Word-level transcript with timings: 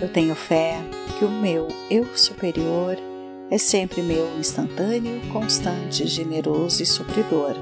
Eu 0.00 0.08
tenho 0.08 0.34
fé 0.34 0.80
que 1.18 1.24
o 1.24 1.30
meu 1.30 1.68
eu 1.88 2.04
superior 2.16 2.96
é 3.50 3.56
sempre 3.56 4.02
meu 4.02 4.28
instantâneo, 4.38 5.20
constante, 5.32 6.06
generoso 6.06 6.82
e 6.82 6.86
supridor. 6.86 7.54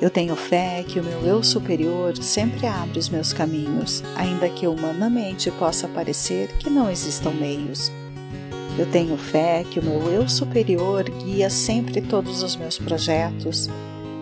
Eu 0.00 0.10
tenho 0.10 0.36
fé 0.36 0.84
que 0.86 1.00
o 1.00 1.02
meu 1.04 1.22
eu 1.22 1.42
superior 1.42 2.16
sempre 2.18 2.66
abre 2.66 2.98
os 2.98 3.08
meus 3.08 3.32
caminhos, 3.32 4.04
ainda 4.14 4.48
que 4.48 4.66
humanamente 4.66 5.50
possa 5.52 5.88
parecer 5.88 6.48
que 6.58 6.70
não 6.70 6.90
existam 6.90 7.30
meios. 7.30 7.90
Eu 8.78 8.86
tenho 8.86 9.16
fé 9.16 9.64
que 9.68 9.80
o 9.80 9.82
meu 9.82 10.12
eu 10.12 10.28
superior 10.28 11.02
guia 11.04 11.50
sempre 11.50 12.00
todos 12.00 12.42
os 12.42 12.54
meus 12.54 12.78
projetos, 12.78 13.68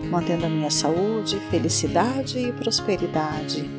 mantendo 0.09 0.45
a 0.45 0.49
minha 0.49 0.71
saúde, 0.71 1.39
felicidade 1.51 2.39
e 2.39 2.51
prosperidade. 2.53 3.76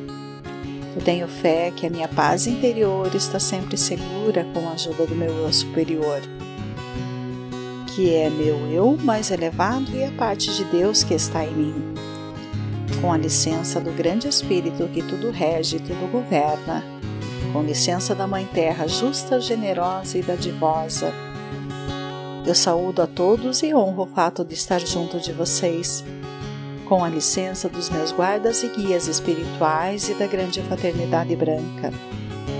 Eu 0.99 1.05
tenho 1.05 1.29
fé 1.29 1.71
que 1.73 1.87
a 1.87 1.89
minha 1.89 2.09
paz 2.09 2.45
interior 2.45 3.09
está 3.15 3.39
sempre 3.39 3.77
segura 3.77 4.45
com 4.53 4.67
a 4.67 4.73
ajuda 4.73 5.05
do 5.07 5.15
meu 5.15 5.31
eu 5.31 5.53
superior, 5.53 6.19
que 7.95 8.13
é 8.13 8.29
meu 8.29 8.67
eu 8.67 8.97
mais 8.97 9.31
elevado 9.31 9.95
e 9.95 10.03
a 10.03 10.11
parte 10.11 10.53
de 10.53 10.65
Deus 10.65 11.01
que 11.01 11.13
está 11.13 11.45
em 11.45 11.53
mim. 11.53 11.93
Com 12.99 13.13
a 13.13 13.17
licença 13.17 13.79
do 13.79 13.93
grande 13.93 14.27
Espírito 14.27 14.89
que 14.89 15.01
tudo 15.01 15.31
rege 15.31 15.77
e 15.77 15.79
tudo 15.79 16.11
governa, 16.11 16.83
com 17.53 17.63
licença 17.63 18.13
da 18.13 18.27
Mãe 18.27 18.45
Terra 18.53 18.85
justa, 18.85 19.39
generosa 19.39 20.17
e 20.17 20.21
dadivosa. 20.21 21.13
Eu 22.45 22.53
saúdo 22.53 23.01
a 23.01 23.07
todos 23.07 23.63
e 23.63 23.73
honro 23.73 24.03
o 24.03 24.07
fato 24.07 24.43
de 24.43 24.53
estar 24.53 24.81
junto 24.81 25.17
de 25.17 25.31
vocês, 25.31 26.03
com 26.89 27.03
a 27.03 27.09
licença 27.09 27.69
dos 27.69 27.89
meus 27.89 28.11
guardas 28.11 28.63
e 28.63 28.67
guias 28.67 29.07
espirituais 29.07 30.09
e 30.09 30.15
da 30.15 30.27
grande 30.27 30.61
fraternidade 30.63 31.35
branca. 31.35 31.93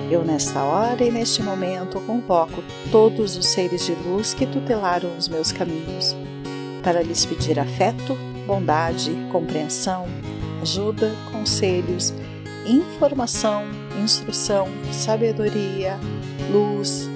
Eu, 0.09 0.23
nesta 0.23 0.63
hora 0.63 1.03
e 1.03 1.11
neste 1.11 1.43
momento, 1.43 1.99
convoco 2.01 2.63
todos 2.91 3.35
os 3.35 3.47
seres 3.47 3.85
de 3.85 3.93
luz 3.93 4.33
que 4.33 4.45
tutelaram 4.45 5.17
os 5.17 5.27
meus 5.27 5.51
caminhos, 5.51 6.15
para 6.81 7.01
lhes 7.01 7.25
pedir 7.25 7.59
afeto, 7.59 8.15
bondade, 8.47 9.11
compreensão, 9.31 10.05
ajuda, 10.61 11.11
conselhos, 11.31 12.13
informação 12.65 13.65
instrução, 13.99 14.67
sabedoria, 14.91 15.99
luz, 16.51 17.09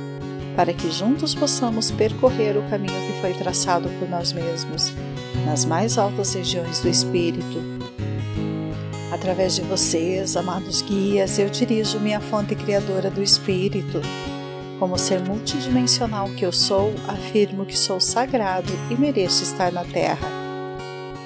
para 0.55 0.73
que 0.73 0.91
juntos 0.91 1.33
possamos 1.33 1.91
percorrer 1.91 2.57
o 2.57 2.69
caminho 2.69 2.99
que 3.07 3.21
foi 3.21 3.33
traçado 3.33 3.89
por 3.99 4.09
nós 4.09 4.31
mesmos, 4.31 4.93
nas 5.45 5.65
mais 5.65 5.97
altas 5.97 6.33
regiões 6.33 6.79
do 6.79 6.89
Espírito. 6.89 7.61
Através 9.11 9.55
de 9.55 9.61
vocês, 9.61 10.35
amados 10.35 10.81
guias, 10.81 11.37
eu 11.39 11.49
dirijo 11.49 11.99
minha 11.99 12.19
fonte 12.19 12.55
criadora 12.55 13.09
do 13.09 13.21
Espírito. 13.21 14.01
Como 14.79 14.97
ser 14.97 15.19
multidimensional 15.21 16.29
que 16.29 16.45
eu 16.45 16.51
sou, 16.51 16.93
afirmo 17.07 17.65
que 17.65 17.77
sou 17.77 17.99
sagrado 17.99 18.71
e 18.89 18.95
mereço 18.95 19.43
estar 19.43 19.71
na 19.71 19.83
Terra 19.83 20.43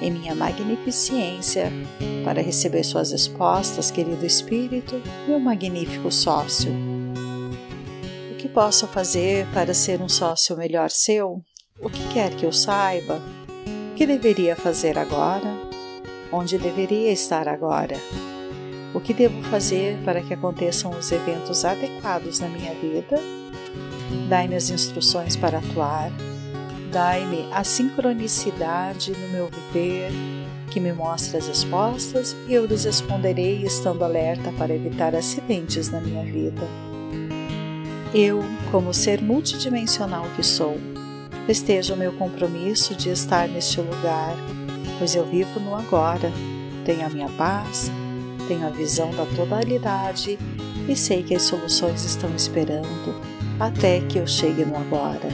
em 0.00 0.10
minha 0.10 0.34
magnificência 0.34 1.72
para 2.24 2.42
receber 2.42 2.84
suas 2.84 3.12
respostas, 3.12 3.90
querido 3.90 4.24
Espírito, 4.24 5.00
meu 5.26 5.40
magnífico 5.40 6.10
sócio. 6.10 6.72
O 8.32 8.36
que 8.36 8.48
posso 8.48 8.86
fazer 8.86 9.46
para 9.52 9.74
ser 9.74 10.00
um 10.00 10.08
sócio 10.08 10.56
melhor 10.56 10.90
seu? 10.90 11.42
O 11.80 11.90
que 11.90 12.12
quer 12.12 12.34
que 12.34 12.44
eu 12.44 12.52
saiba? 12.52 13.20
Que 13.98 14.06
deveria 14.06 14.54
fazer 14.54 14.96
agora? 14.96 15.58
Onde 16.30 16.56
deveria 16.56 17.10
estar 17.10 17.48
agora? 17.48 17.96
O 18.94 19.00
que 19.00 19.12
devo 19.12 19.42
fazer 19.50 19.98
para 20.04 20.22
que 20.22 20.32
aconteçam 20.32 20.92
os 20.92 21.10
eventos 21.10 21.64
adequados 21.64 22.38
na 22.38 22.46
minha 22.46 22.72
vida? 22.74 23.16
Dai-me 24.28 24.54
as 24.54 24.70
instruções 24.70 25.34
para 25.34 25.58
atuar 25.58 26.12
Dai-me 26.92 27.48
a 27.52 27.64
sincronicidade 27.64 29.10
no 29.10 29.28
meu 29.30 29.48
viver, 29.48 30.12
que 30.70 30.78
me 30.78 30.92
mostre 30.92 31.36
as 31.36 31.48
respostas 31.48 32.36
e 32.46 32.54
eu 32.54 32.66
lhes 32.66 32.84
responderei 32.84 33.64
estando 33.64 34.04
alerta 34.04 34.52
para 34.52 34.72
evitar 34.72 35.16
acidentes 35.16 35.90
na 35.90 36.00
minha 36.00 36.24
vida. 36.24 36.62
Eu, 38.14 38.44
como 38.70 38.94
ser 38.94 39.20
multidimensional 39.20 40.24
que 40.36 40.44
sou, 40.44 40.78
festejo 41.48 41.94
o 41.94 41.96
meu 41.96 42.12
compromisso 42.12 42.94
de 42.94 43.08
estar 43.08 43.48
neste 43.48 43.80
lugar, 43.80 44.36
pois 44.98 45.14
eu 45.14 45.24
vivo 45.24 45.58
no 45.58 45.74
agora, 45.74 46.30
tenho 46.84 47.06
a 47.06 47.08
minha 47.08 47.30
paz, 47.30 47.90
tenho 48.46 48.66
a 48.66 48.68
visão 48.68 49.10
da 49.12 49.24
totalidade 49.24 50.38
e 50.86 50.94
sei 50.94 51.22
que 51.22 51.34
as 51.34 51.44
soluções 51.44 52.04
estão 52.04 52.28
esperando 52.36 53.18
até 53.58 54.02
que 54.02 54.18
eu 54.18 54.26
chegue 54.26 54.62
no 54.62 54.76
agora. 54.76 55.30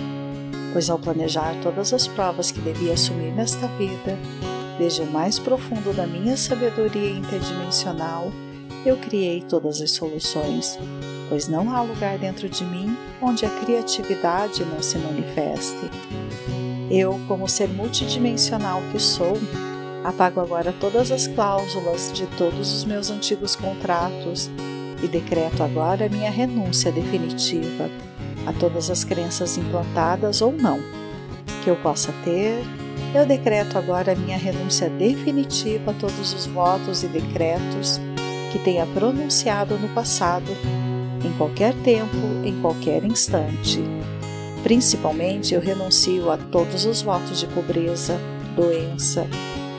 Pois 0.73 0.89
ao 0.89 1.01
planejar 1.01 1.57
todas 1.61 1.93
as 1.93 2.07
provas 2.07 2.53
que 2.53 2.61
devia 2.61 2.93
assumir 2.93 3.33
nesta 3.33 3.67
vida, 3.77 4.17
desde 4.79 5.03
o 5.03 5.11
mais 5.11 5.41
profundo 5.41 5.93
da 5.93 6.07
minha 6.07 6.37
sabedoria 6.37 7.11
interdimensional, 7.11 8.31
eu 8.85 8.97
criei 8.97 9.43
todas 9.43 9.81
as 9.81 9.93
soluções, 9.93 10.79
pois 11.29 11.49
não 11.49 11.75
há 11.75 11.83
lugar 11.83 12.19
dentro 12.19 12.49
de 12.49 12.65
mim 12.65 12.97
onde 13.21 13.45
a 13.47 13.51
criatividade 13.61 14.65
não 14.65 14.83
se 14.83 14.99
manifeste. 14.99 15.91
Eu, 16.91 17.21
como 17.27 17.49
ser 17.49 17.69
multidimensional 17.69 18.83
que 18.93 19.01
sou, 19.01 19.39
apago 20.05 20.41
agora 20.41 20.75
todas 20.79 21.11
as 21.11 21.27
cláusulas 21.27 22.13
de 22.13 22.27
todos 22.37 22.75
os 22.75 22.85
meus 22.85 23.11
antigos 23.11 23.57
contratos 23.57 24.51
e 25.03 25.09
decreto 25.09 25.63
agora 25.63 26.09
minha 26.09 26.31
renúncia 26.31 26.93
definitiva 26.93 27.91
a 28.47 28.53
todas 28.53 28.91
as 28.91 29.03
crenças 29.03 29.57
implantadas 29.57 30.43
ou 30.43 30.53
não 30.53 30.79
que 31.65 31.71
eu 31.71 31.77
possa 31.77 32.13
ter, 32.23 32.63
eu 33.15 33.25
decreto 33.25 33.79
agora 33.79 34.15
minha 34.15 34.37
renúncia 34.37 34.91
definitiva 34.91 35.93
a 35.93 35.95
todos 35.95 36.35
os 36.35 36.47
votos 36.47 37.03
e 37.03 37.09
decretos 37.09 37.99
que 38.55 38.59
tenha 38.61 38.87
pronunciado 38.87 39.77
no 39.77 39.89
passado, 39.89 40.53
em 41.25 41.33
qualquer 41.37 41.75
tempo, 41.83 42.17
em 42.45 42.61
qualquer 42.61 43.05
instante. 43.05 43.83
Principalmente, 44.63 45.55
eu 45.55 45.61
renuncio 45.61 46.31
a 46.31 46.37
todos 46.37 46.85
os 46.85 47.03
votos 47.03 47.41
de 47.41 47.49
pobreza, 47.49 48.17
doença, 48.55 49.27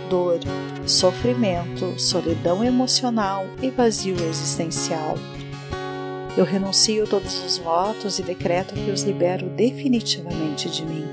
dor, 0.10 0.40
sofrimento, 0.86 1.98
solidão 1.98 2.62
emocional 2.62 3.46
e 3.62 3.70
vazio 3.70 4.16
existencial 4.30 5.16
eu 6.38 6.44
renuncio 6.44 7.08
todos 7.08 7.42
os 7.46 7.58
votos 7.58 8.20
e 8.20 8.24
decreto 8.24 8.74
que 8.74 8.92
os 8.92 9.04
libero 9.04 9.48
definitivamente 9.52 10.70
de 10.70 10.86
mim, 10.86 11.06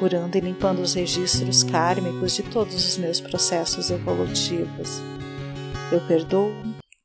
curando 0.00 0.36
e 0.36 0.40
limpando 0.40 0.80
os 0.80 0.94
registros 0.94 1.62
kármicos 1.62 2.34
de 2.34 2.42
todos 2.42 2.74
os 2.74 2.98
meus 2.98 3.20
processos 3.20 3.90
evolutivos. 3.90 5.00
Eu 5.92 6.00
perdoo, 6.00 6.52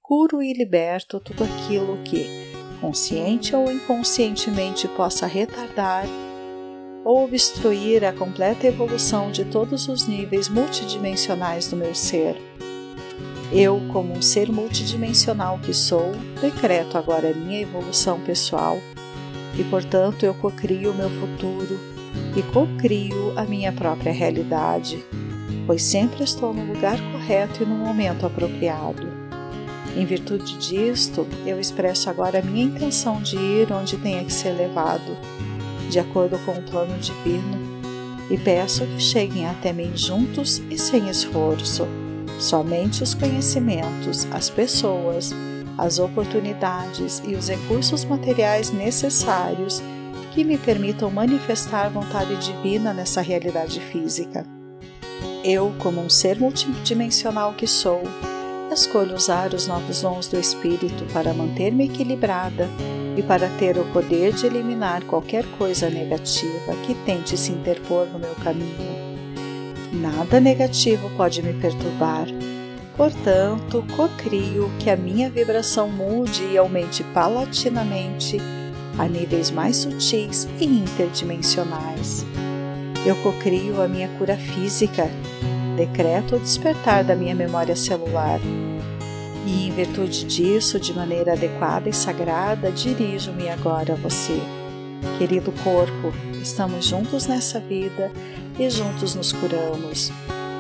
curo 0.02 0.42
e 0.42 0.54
liberto 0.54 1.20
tudo 1.20 1.44
aquilo 1.44 1.98
que, 2.04 2.26
consciente 2.80 3.56
ou 3.56 3.72
inconscientemente, 3.72 4.88
possa 4.88 5.28
retardar 5.28 6.06
ou 7.04 7.24
obstruir 7.24 8.04
a 8.06 8.14
completa 8.14 8.68
evolução 8.68 9.32
de 9.32 9.46
todos 9.46 9.88
os 9.88 10.08
níveis 10.08 10.50
multidimensionais 10.50 11.68
do 11.68 11.76
meu 11.76 11.94
ser. 11.94 12.36
Eu, 13.52 13.82
como 13.92 14.14
um 14.14 14.22
ser 14.22 14.52
multidimensional 14.52 15.60
que 15.60 15.74
sou, 15.74 16.12
decreto 16.40 16.98
agora 16.98 17.32
a 17.32 17.34
minha 17.34 17.62
evolução 17.62 18.20
pessoal 18.22 18.78
e, 19.58 19.64
portanto, 19.64 20.24
eu 20.24 20.34
cocrio 20.36 20.92
o 20.92 20.96
meu 20.96 21.10
futuro 21.10 21.80
e 22.36 22.44
cocrio 22.54 23.34
a 23.38 23.44
minha 23.44 23.72
própria 23.72 24.12
realidade, 24.12 25.04
pois 25.70 25.84
sempre 25.84 26.24
estou 26.24 26.52
no 26.52 26.66
lugar 26.66 26.98
correto 27.12 27.62
e 27.62 27.66
no 27.68 27.76
momento 27.76 28.26
apropriado. 28.26 29.08
Em 29.96 30.04
virtude 30.04 30.58
disto, 30.58 31.28
eu 31.46 31.60
expresso 31.60 32.10
agora 32.10 32.40
a 32.40 32.42
minha 32.42 32.66
intenção 32.66 33.22
de 33.22 33.36
ir 33.36 33.72
onde 33.72 33.96
tenha 33.98 34.26
que 34.26 34.34
ser 34.34 34.50
levado, 34.50 35.16
de 35.88 36.00
acordo 36.00 36.40
com 36.40 36.54
o 36.54 36.64
plano 36.64 36.98
divino, 36.98 37.56
e 38.32 38.38
peço 38.40 38.84
que 38.84 39.00
cheguem 39.00 39.46
até 39.46 39.72
mim 39.72 39.92
juntos 39.96 40.60
e 40.72 40.78
sem 40.80 41.08
esforço 41.08 41.88
Somente 42.40 43.04
os 43.04 43.14
conhecimentos, 43.14 44.26
as 44.32 44.50
pessoas, 44.50 45.32
as 45.78 46.00
oportunidades 46.00 47.22
e 47.28 47.36
os 47.36 47.48
recursos 47.48 48.04
materiais 48.06 48.72
necessários 48.72 49.84
que 50.34 50.44
me 50.44 50.58
permitam 50.58 51.12
manifestar 51.12 51.90
vontade 51.90 52.36
divina 52.38 52.92
nessa 52.92 53.22
realidade 53.22 53.80
física. 53.80 54.59
Eu, 55.44 55.74
como 55.80 56.02
um 56.02 56.10
ser 56.10 56.40
multidimensional 56.40 57.54
que 57.54 57.66
sou, 57.66 58.04
escolho 58.72 59.16
usar 59.16 59.54
os 59.54 59.68
novos 59.68 60.02
dons 60.02 60.28
do 60.28 60.40
Espírito 60.40 61.06
para 61.14 61.34
manter-me 61.34 61.86
equilibrada 61.86 62.70
e 63.18 63.24
para 63.24 63.50
ter 63.58 63.78
o 63.78 63.86
poder 63.92 64.34
de 64.34 64.46
eliminar 64.46 65.04
qualquer 65.04 65.46
coisa 65.58 65.90
negativa 65.90 66.76
que 66.86 66.94
tente 67.06 67.38
se 67.38 67.52
interpor 67.52 68.08
no 68.08 68.20
meu 68.20 68.36
caminho. 68.36 69.00
Nada 69.94 70.40
negativo 70.40 71.10
pode 71.18 71.42
me 71.42 71.54
perturbar, 71.54 72.28
Portanto, 73.00 73.82
cocrio 73.96 74.70
que 74.78 74.90
a 74.90 74.98
minha 74.98 75.30
vibração 75.30 75.90
mude 75.90 76.44
e 76.44 76.58
aumente 76.58 77.02
palatinamente 77.14 78.36
a 78.98 79.08
níveis 79.08 79.50
mais 79.50 79.78
sutis 79.78 80.50
e 80.60 80.66
interdimensionais. 80.66 82.26
Eu 83.06 83.16
cocrio 83.24 83.82
a 83.82 83.88
minha 83.88 84.10
cura 84.18 84.36
física, 84.36 85.10
decreto 85.78 86.36
o 86.36 86.40
despertar 86.40 87.04
da 87.04 87.16
minha 87.16 87.34
memória 87.34 87.76
celular. 87.76 88.40
E 89.46 89.68
em 89.68 89.72
virtude 89.72 90.26
disso, 90.26 90.80
de 90.80 90.94
maneira 90.94 91.34
adequada 91.34 91.88
e 91.88 91.94
sagrada, 91.94 92.72
dirijo-me 92.72 93.50
agora 93.50 93.94
a 93.94 93.96
você. 93.96 94.40
Querido 95.18 95.52
corpo, 95.64 96.14
estamos 96.42 96.86
juntos 96.86 97.26
nessa 97.26 97.60
vida 97.60 98.12
e 98.60 98.70
juntos 98.70 99.16
nos 99.16 99.32
curamos. 99.32 100.12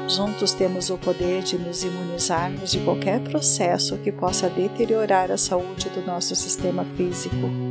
Juntos 0.07 0.53
temos 0.53 0.89
o 0.89 0.97
poder 0.97 1.43
de 1.43 1.57
nos 1.57 1.83
imunizarmos 1.83 2.71
de 2.71 2.79
qualquer 2.79 3.19
processo 3.19 3.97
que 3.97 4.11
possa 4.11 4.49
deteriorar 4.49 5.29
a 5.29 5.37
saúde 5.37 5.89
do 5.89 6.01
nosso 6.01 6.35
sistema 6.35 6.85
físico. 6.95 7.68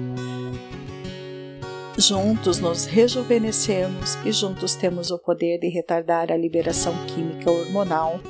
Juntos 1.99 2.61
nos 2.61 2.85
rejuvenescemos 2.85 4.17
e 4.25 4.31
juntos 4.31 4.77
temos 4.77 5.11
o 5.11 5.19
poder 5.19 5.59
de 5.59 5.69
retardar 5.69 6.31
a 6.31 6.37
liberação 6.37 6.95
química 7.07 7.51
hormonal, 7.51 8.21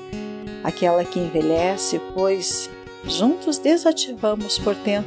aquela 0.65 1.05
que 1.05 1.21
envelhece, 1.21 2.01
pois 2.15 2.71
juntos 3.05 3.59
desativamos 3.59 4.59
por 4.59 4.75
tempo 4.75 5.07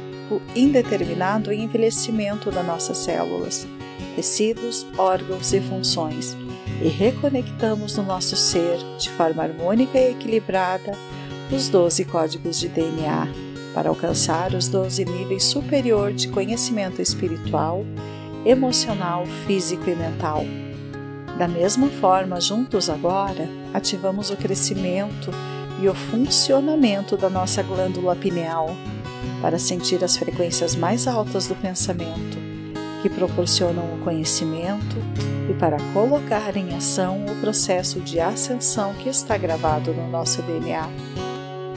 indeterminado 0.54 1.50
o 1.50 1.52
envelhecimento 1.52 2.52
das 2.52 2.64
nossas 2.64 2.98
células, 2.98 3.66
tecidos, 4.14 4.86
órgãos 4.96 5.52
e 5.52 5.60
funções 5.60 6.36
e 6.80 6.86
reconectamos 6.86 7.96
no 7.96 8.04
nosso 8.04 8.36
ser, 8.36 8.78
de 8.96 9.10
forma 9.10 9.42
harmônica 9.42 9.98
e 9.98 10.12
equilibrada, 10.12 10.92
os 11.50 11.68
12 11.68 12.04
códigos 12.04 12.60
de 12.60 12.68
DNA 12.68 13.26
para 13.74 13.88
alcançar 13.88 14.54
os 14.54 14.68
12 14.68 15.04
níveis 15.04 15.42
superior 15.42 16.12
de 16.12 16.28
conhecimento 16.28 17.02
espiritual 17.02 17.84
emocional, 18.44 19.24
físico 19.46 19.88
e 19.88 19.94
mental. 19.94 20.44
Da 21.38 21.48
mesma 21.48 21.88
forma, 21.88 22.40
juntos 22.40 22.90
agora, 22.90 23.48
ativamos 23.72 24.30
o 24.30 24.36
crescimento 24.36 25.30
e 25.80 25.88
o 25.88 25.94
funcionamento 25.94 27.16
da 27.16 27.30
nossa 27.30 27.62
glândula 27.62 28.14
pineal 28.14 28.76
para 29.40 29.58
sentir 29.58 30.04
as 30.04 30.16
frequências 30.16 30.76
mais 30.76 31.08
altas 31.08 31.48
do 31.48 31.54
pensamento, 31.56 32.38
que 33.00 33.08
proporcionam 33.08 33.94
o 33.94 33.98
conhecimento, 34.04 34.96
e 35.50 35.54
para 35.54 35.76
colocar 35.92 36.56
em 36.56 36.74
ação 36.74 37.26
o 37.26 37.40
processo 37.40 37.98
de 38.00 38.20
ascensão 38.20 38.94
que 38.94 39.08
está 39.08 39.36
gravado 39.36 39.92
no 39.92 40.08
nosso 40.08 40.40
DNA. 40.42 40.88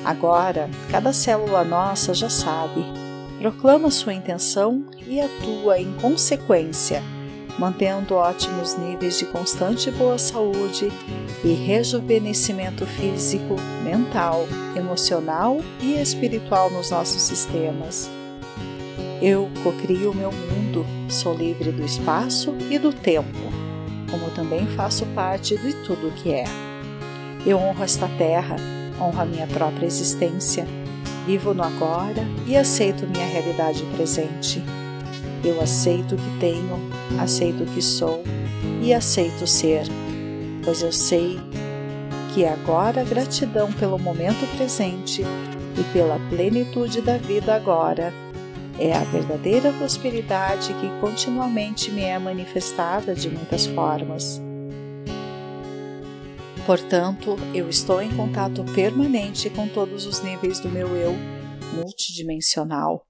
Agora, 0.04 0.70
cada 0.92 1.12
célula 1.12 1.64
nossa 1.64 2.14
já 2.14 2.30
sabe 2.30 3.05
proclama 3.40 3.92
sua 3.92 4.14
intenção 4.14 4.86
e 5.08 5.20
atua 5.20 5.80
em 5.80 5.92
consequência, 5.94 7.04
mantendo 7.60 8.16
ótimos 8.16 8.78
níveis 8.78 9.20
de 9.20 9.26
constante 9.26 9.92
boa 9.92 10.18
saúde 10.18 10.92
e 11.44 11.54
rejuvenescimento 11.54 12.86
físico, 12.86 13.56
mental, 13.84 14.48
emocional 14.76 15.60
e 15.82 16.02
espiritual 16.02 16.70
nos 16.70 16.90
nossos 16.90 17.22
sistemas. 17.22 18.10
Eu 19.22 19.50
cocrio 19.64 20.12
o 20.12 20.16
meu 20.16 20.32
mundo, 20.32 20.86
sou 21.10 21.34
livre 21.34 21.72
do 21.72 21.84
espaço 21.84 22.54
e 22.70 22.78
do 22.78 22.92
tempo, 22.92 23.38
como 24.10 24.30
também 24.32 24.66
faço 24.68 25.06
parte 25.08 25.58
de 25.58 25.74
tudo 25.84 26.08
o 26.08 26.12
que 26.12 26.32
é. 26.34 26.44
Eu 27.46 27.58
honro 27.58 27.84
esta 27.84 28.08
terra, 28.18 28.56
honro 29.00 29.22
a 29.22 29.26
minha 29.26 29.48
própria 29.48 29.86
existência 29.86 30.68
Vivo 31.26 31.54
no 31.54 31.64
agora 31.64 32.24
e 32.46 32.56
aceito 32.56 33.08
minha 33.08 33.26
realidade 33.26 33.84
presente. 33.96 34.64
Eu 35.44 35.60
aceito 35.62 36.16
o 36.16 36.18
que 36.18 36.40
tenho, 36.40 36.80
aceito 37.20 37.64
o 37.64 37.66
que 37.66 37.82
sou 37.82 38.24
e 38.82 38.94
aceito 38.94 39.48
ser, 39.48 39.88
pois 40.64 40.82
eu 40.82 40.92
sei 40.92 41.40
que 42.34 42.46
agora 42.46 43.02
a 43.02 43.04
gratidão 43.04 43.72
pelo 43.74 43.98
momento 43.98 44.46
presente 44.56 45.24
e 45.78 45.84
pela 45.94 46.20
plenitude 46.30 47.02
da 47.02 47.18
vida 47.18 47.56
agora 47.56 48.14
é 48.78 48.94
a 48.94 49.04
verdadeira 49.06 49.72
prosperidade 49.72 50.74
que 50.76 50.90
continuamente 51.00 51.92
me 51.92 52.04
é 52.04 52.20
manifestada 52.20 53.16
de 53.16 53.30
muitas 53.30 53.66
formas. 53.66 54.45
Portanto, 56.66 57.38
eu 57.54 57.70
estou 57.70 58.02
em 58.02 58.10
contato 58.16 58.64
permanente 58.74 59.52
com 59.52 59.68
todos 59.68 60.08
os 60.08 60.24
níveis 60.24 60.60
do 60.60 60.68
meu 60.68 60.96
eu 60.96 61.16
multidimensional, 61.76 63.06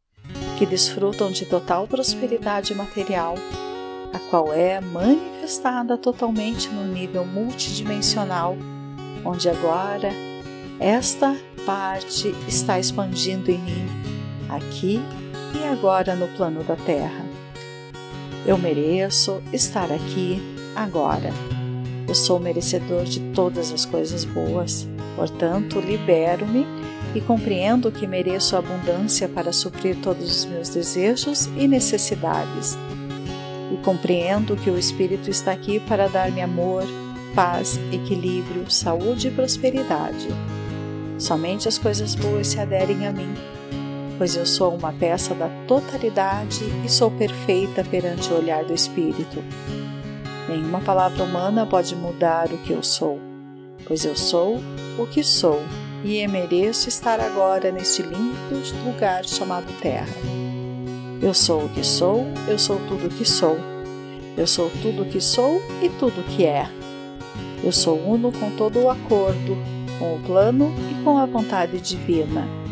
que 0.58 0.66
desfrutam 0.66 1.32
de 1.32 1.46
total 1.46 1.88
prosperidade 1.88 2.76
material, 2.76 3.36
a 4.14 4.20
qual 4.30 4.54
é 4.54 4.82
manifestada 4.82 5.98
totalmente 5.98 6.68
no 6.68 6.86
nível 6.86 7.26
multidimensional, 7.26 8.58
onde 9.24 9.48
agora 9.48 10.10
esta 10.78 11.34
parte 11.66 12.36
está 12.50 12.78
expandindo 12.78 13.50
em 13.50 13.60
mim, 13.60 13.88
aqui 14.50 15.00
e 15.58 15.64
agora 15.64 16.14
no 16.14 16.28
plano 16.36 16.62
da 16.62 16.76
Terra. 16.76 17.26
Eu 18.46 18.58
mereço 18.58 19.42
estar 19.54 19.92
aqui 19.94 20.42
agora 20.76 21.32
eu 22.08 22.16
sou 22.16 22.40
merecedor 22.40 23.04
de 23.04 23.20
todas 23.34 23.72
as 23.72 23.86
coisas 23.86 24.24
boas, 24.24 24.88
portanto, 25.16 25.80
libero-me 25.80 26.66
e 27.16 27.22
compreendo 27.22 27.92
que 27.92 28.06
mereço 28.06 28.56
abundância 28.56 29.28
para 29.28 29.54
suprir 29.54 29.98
todos 30.02 30.30
os 30.30 30.46
meus 30.46 30.70
desejos 30.70 31.46
e 31.58 31.68
necessidades. 31.68 32.78
E 33.72 33.78
compreendo 33.78 34.56
que 34.56 34.70
o 34.70 34.78
Espírito 34.78 35.30
está 35.30 35.52
aqui 35.52 35.80
para 35.80 36.08
dar-me 36.08 36.42
amor, 36.42 36.84
paz, 37.34 37.80
equilíbrio, 37.92 38.70
saúde 38.70 39.30
e 39.30 39.32
prosperidade. 39.32 40.28
Somente 41.18 41.68
as 41.68 41.78
coisas 41.78 42.14
boas 42.14 42.48
se 42.48 42.60
aderem 42.60 43.08
a 43.08 43.12
mim, 43.12 43.34
pois 44.18 44.36
eu 44.36 44.46
sou 44.46 44.76
uma 44.76 44.92
peça 44.92 45.34
da 45.34 45.48
totalidade 45.66 46.62
e 46.86 46.90
sou 46.90 47.10
perfeita 47.10 47.84
perante 47.84 48.32
o 48.32 48.38
olhar 48.38 48.64
do 48.66 48.74
Espírito. 48.74 49.42
Nenhuma 50.48 50.80
palavra 50.80 51.24
humana 51.24 51.66
pode 51.66 51.96
mudar 51.96 52.48
o 52.52 52.58
que 52.60 52.72
eu 52.72 52.84
sou, 52.84 53.20
pois 53.88 54.06
eu 54.06 54.16
sou 54.16 54.60
o 54.98 55.08
que 55.08 55.24
sou 55.24 55.62
e 56.04 56.28
mereço 56.28 56.88
estar 56.88 57.20
agora 57.20 57.72
neste 57.72 58.04
lindo 58.04 58.86
lugar 58.86 59.26
chamado 59.26 59.66
Terra. 59.82 60.08
Eu 61.22 61.34
sou 61.34 61.66
o 61.66 61.70
que 61.70 61.84
sou, 61.84 62.26
eu 62.48 62.60
sou 62.60 62.80
tudo 62.88 63.08
o 63.08 63.10
que 63.10 63.26
sou. 63.26 63.58
Eu 64.38 64.46
sou 64.46 64.70
tudo 64.82 65.02
o 65.02 65.06
que 65.06 65.20
sou 65.20 65.62
e 65.82 65.90
tudo 65.90 66.22
o 66.22 66.24
que 66.24 66.46
é. 66.46 66.70
Eu 67.64 67.72
sou 67.72 67.98
uno 67.98 68.32
com 68.32 68.52
todo 68.52 68.80
o 68.80 68.90
acordo, 68.90 69.58
com 69.98 70.16
o 70.16 70.20
plano 70.20 70.72
e 70.92 71.04
com 71.04 71.18
a 71.18 71.26
vontade 71.26 71.80
divina. 71.80 72.65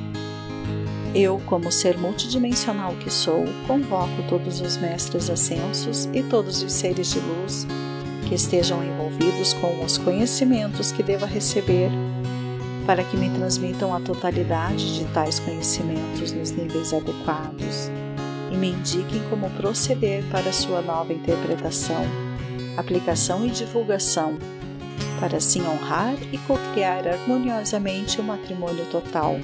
Eu, 1.15 1.39
como 1.45 1.71
ser 1.71 1.95
multidimensional 1.95 2.95
que 2.95 3.09
sou, 3.09 3.45
convoco 3.67 4.23
todos 4.27 4.61
os 4.61 4.77
mestres 4.77 5.29
ascensos 5.29 6.09
e 6.11 6.23
todos 6.23 6.63
os 6.63 6.73
seres 6.73 7.11
de 7.11 7.19
luz 7.19 7.67
que 8.27 8.33
estejam 8.33 8.83
envolvidos 8.83 9.53
com 9.53 9.83
os 9.83 9.95
conhecimentos 9.99 10.91
que 10.91 11.03
deva 11.03 11.27
receber, 11.27 11.91
para 12.87 13.03
que 13.03 13.15
me 13.15 13.29
transmitam 13.29 13.93
a 13.93 13.99
totalidade 13.99 14.97
de 14.97 15.05
tais 15.13 15.39
conhecimentos 15.39 16.31
nos 16.31 16.49
níveis 16.49 16.91
adequados 16.91 17.91
e 18.51 18.55
me 18.55 18.69
indiquem 18.69 19.21
como 19.29 19.51
proceder 19.51 20.23
para 20.31 20.51
sua 20.51 20.81
nova 20.81 21.13
interpretação, 21.13 22.03
aplicação 22.75 23.45
e 23.45 23.51
divulgação, 23.51 24.35
para 25.19 25.37
assim 25.37 25.61
honrar 25.61 26.15
e 26.31 26.39
co-criar 26.39 27.07
harmoniosamente 27.07 28.19
o 28.19 28.23
matrimônio 28.23 28.85
total 28.85 29.37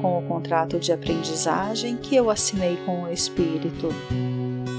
com 0.00 0.18
o 0.18 0.28
contrato 0.28 0.78
de 0.78 0.92
aprendizagem 0.92 1.96
que 1.96 2.14
eu 2.14 2.30
assinei 2.30 2.76
com 2.84 3.04
o 3.04 3.12
Espírito. 3.12 3.88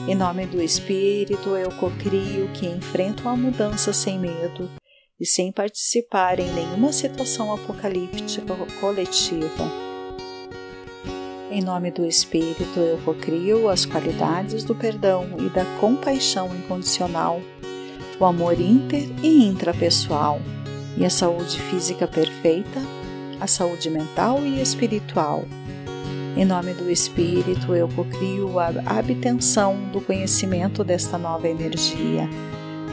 Em 0.07 0.15
nome 0.15 0.45
do 0.45 0.61
Espírito, 0.61 1.49
eu 1.55 1.71
cocrio 1.71 2.47
que 2.53 2.65
enfrentam 2.65 3.31
a 3.31 3.35
mudança 3.35 3.91
sem 3.91 4.17
medo 4.17 4.69
e 5.19 5.25
sem 5.25 5.51
participar 5.51 6.39
em 6.39 6.51
nenhuma 6.53 6.93
situação 6.93 7.53
apocalíptica 7.53 8.55
coletiva. 8.79 9.87
Em 11.49 11.61
nome 11.61 11.91
do 11.91 12.05
Espírito, 12.05 12.79
eu 12.79 12.97
cocrio 12.99 13.69
as 13.69 13.85
qualidades 13.85 14.63
do 14.63 14.75
perdão 14.75 15.27
e 15.39 15.49
da 15.49 15.65
compaixão 15.79 16.55
incondicional, 16.55 17.41
o 18.19 18.25
amor 18.25 18.59
inter 18.59 19.07
e 19.23 19.45
intrapessoal 19.45 20.39
e 20.97 21.05
a 21.05 21.09
saúde 21.09 21.59
física 21.61 22.07
perfeita 22.07 22.96
a 23.39 23.47
saúde 23.47 23.89
mental 23.89 24.39
e 24.43 24.61
espiritual. 24.61 25.45
Em 26.35 26.45
nome 26.45 26.73
do 26.73 26.89
Espírito, 26.89 27.73
eu 27.73 27.87
cocrio 27.89 28.59
a 28.59 28.67
abtenção 28.99 29.75
do 29.91 29.99
conhecimento 29.99 30.83
desta 30.83 31.17
nova 31.17 31.47
energia, 31.47 32.29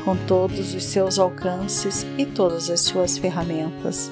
com 0.04 0.16
todos 0.26 0.74
os 0.74 0.84
seus 0.84 1.18
alcances 1.18 2.06
e 2.16 2.24
todas 2.24 2.70
as 2.70 2.80
suas 2.80 3.18
ferramentas. 3.18 4.10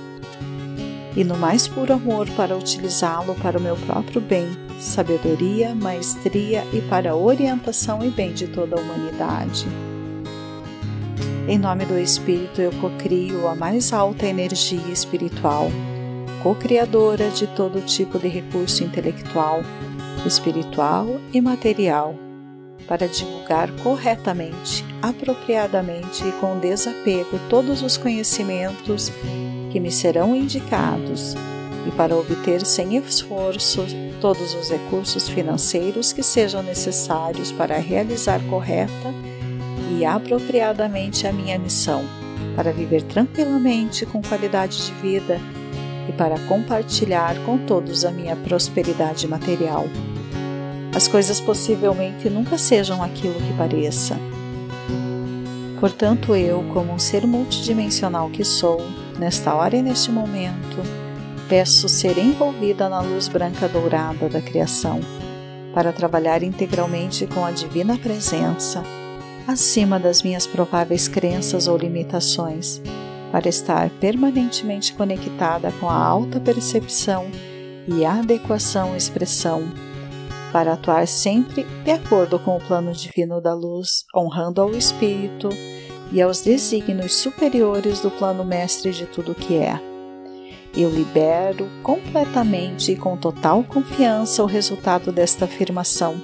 e 1.16 1.24
no 1.24 1.36
mais 1.36 1.68
puro 1.68 1.92
amor 1.92 2.28
para 2.30 2.56
utilizá-lo 2.56 3.34
para 3.36 3.58
o 3.58 3.60
meu 3.60 3.76
próprio 3.76 4.20
bem, 4.20 4.48
sabedoria, 4.80 5.74
maestria 5.74 6.64
e 6.72 6.80
para 6.80 7.10
a 7.10 7.16
orientação 7.16 8.02
e 8.02 8.10
bem 8.10 8.32
de 8.32 8.46
toda 8.48 8.76
a 8.76 8.80
humanidade. 8.80 9.66
Em 11.46 11.58
nome 11.58 11.84
do 11.84 11.98
Espírito, 11.98 12.60
eu 12.60 12.72
cocrio 12.80 13.46
a 13.48 13.54
mais 13.54 13.92
alta 13.92 14.26
energia 14.26 14.88
espiritual, 14.88 15.70
co-criadora 16.42 17.30
de 17.30 17.46
todo 17.46 17.80
tipo 17.82 18.18
de 18.18 18.26
recurso 18.26 18.82
intelectual, 18.82 19.62
espiritual 20.26 21.06
e 21.32 21.40
material, 21.40 22.16
para 22.88 23.06
divulgar 23.06 23.70
corretamente, 23.82 24.84
apropriadamente 25.00 26.26
e 26.26 26.32
com 26.32 26.58
desapego 26.58 27.38
todos 27.48 27.80
os 27.82 27.96
conhecimentos 27.96 29.12
que 29.70 29.78
me 29.78 29.90
serão 29.90 30.34
indicados 30.34 31.34
e 31.86 31.90
para 31.92 32.16
obter 32.16 32.66
sem 32.66 32.96
esforço 32.96 33.84
todos 34.20 34.54
os 34.54 34.68
recursos 34.68 35.28
financeiros 35.28 36.12
que 36.12 36.22
sejam 36.22 36.62
necessários 36.62 37.52
para 37.52 37.78
realizar 37.78 38.40
correta 38.48 39.14
e 39.96 40.04
apropriadamente 40.04 41.26
a 41.26 41.32
minha 41.32 41.58
missão, 41.58 42.04
para 42.56 42.72
viver 42.72 43.02
tranquilamente 43.02 44.04
com 44.06 44.20
qualidade 44.22 44.86
de 44.86 44.92
vida 44.94 45.40
e 46.08 46.12
para 46.12 46.38
compartilhar 46.40 47.36
com 47.44 47.58
todos 47.58 48.04
a 48.04 48.10
minha 48.10 48.36
prosperidade 48.36 49.26
material. 49.28 49.86
As 50.94 51.08
coisas 51.08 51.40
possivelmente 51.40 52.28
nunca 52.28 52.58
sejam 52.58 53.02
aquilo 53.02 53.34
que 53.34 53.52
pareça. 53.56 54.16
Portanto, 55.80 56.36
eu, 56.36 56.62
como 56.72 56.92
um 56.92 56.98
ser 56.98 57.26
multidimensional 57.26 58.30
que 58.30 58.44
sou, 58.44 58.80
nesta 59.18 59.54
hora 59.54 59.76
e 59.76 59.82
neste 59.82 60.12
momento, 60.12 60.76
peço 61.48 61.88
ser 61.88 62.18
envolvida 62.18 62.88
na 62.88 63.00
luz 63.00 63.26
branca 63.26 63.68
dourada 63.68 64.28
da 64.28 64.40
criação, 64.40 65.00
para 65.74 65.92
trabalhar 65.92 66.42
integralmente 66.42 67.26
com 67.26 67.44
a 67.44 67.50
divina 67.50 67.96
presença, 67.96 68.82
acima 69.46 69.98
das 69.98 70.22
minhas 70.22 70.46
prováveis 70.46 71.08
crenças 71.08 71.66
ou 71.66 71.76
limitações, 71.76 72.80
para 73.32 73.48
estar 73.48 73.88
permanentemente 73.98 74.92
conectada 74.92 75.72
com 75.80 75.88
a 75.88 75.96
alta 75.96 76.38
percepção 76.38 77.26
e 77.88 78.04
adequação 78.04 78.94
expressão, 78.94 79.64
para 80.52 80.74
atuar 80.74 81.08
sempre 81.08 81.64
de 81.82 81.90
acordo 81.90 82.38
com 82.38 82.56
o 82.56 82.60
plano 82.60 82.92
divino 82.92 83.40
da 83.40 83.54
luz, 83.54 84.04
honrando 84.14 84.60
ao 84.60 84.72
Espírito 84.72 85.48
e 86.12 86.20
aos 86.20 86.42
desígnios 86.42 87.14
superiores 87.14 88.00
do 88.00 88.10
plano 88.10 88.44
mestre 88.44 88.92
de 88.92 89.06
tudo 89.06 89.34
que 89.34 89.56
é. 89.56 89.80
Eu 90.76 90.90
libero 90.90 91.68
completamente 91.82 92.92
e 92.92 92.96
com 92.96 93.16
total 93.16 93.64
confiança 93.64 94.42
o 94.42 94.46
resultado 94.46 95.10
desta 95.10 95.46
afirmação. 95.46 96.16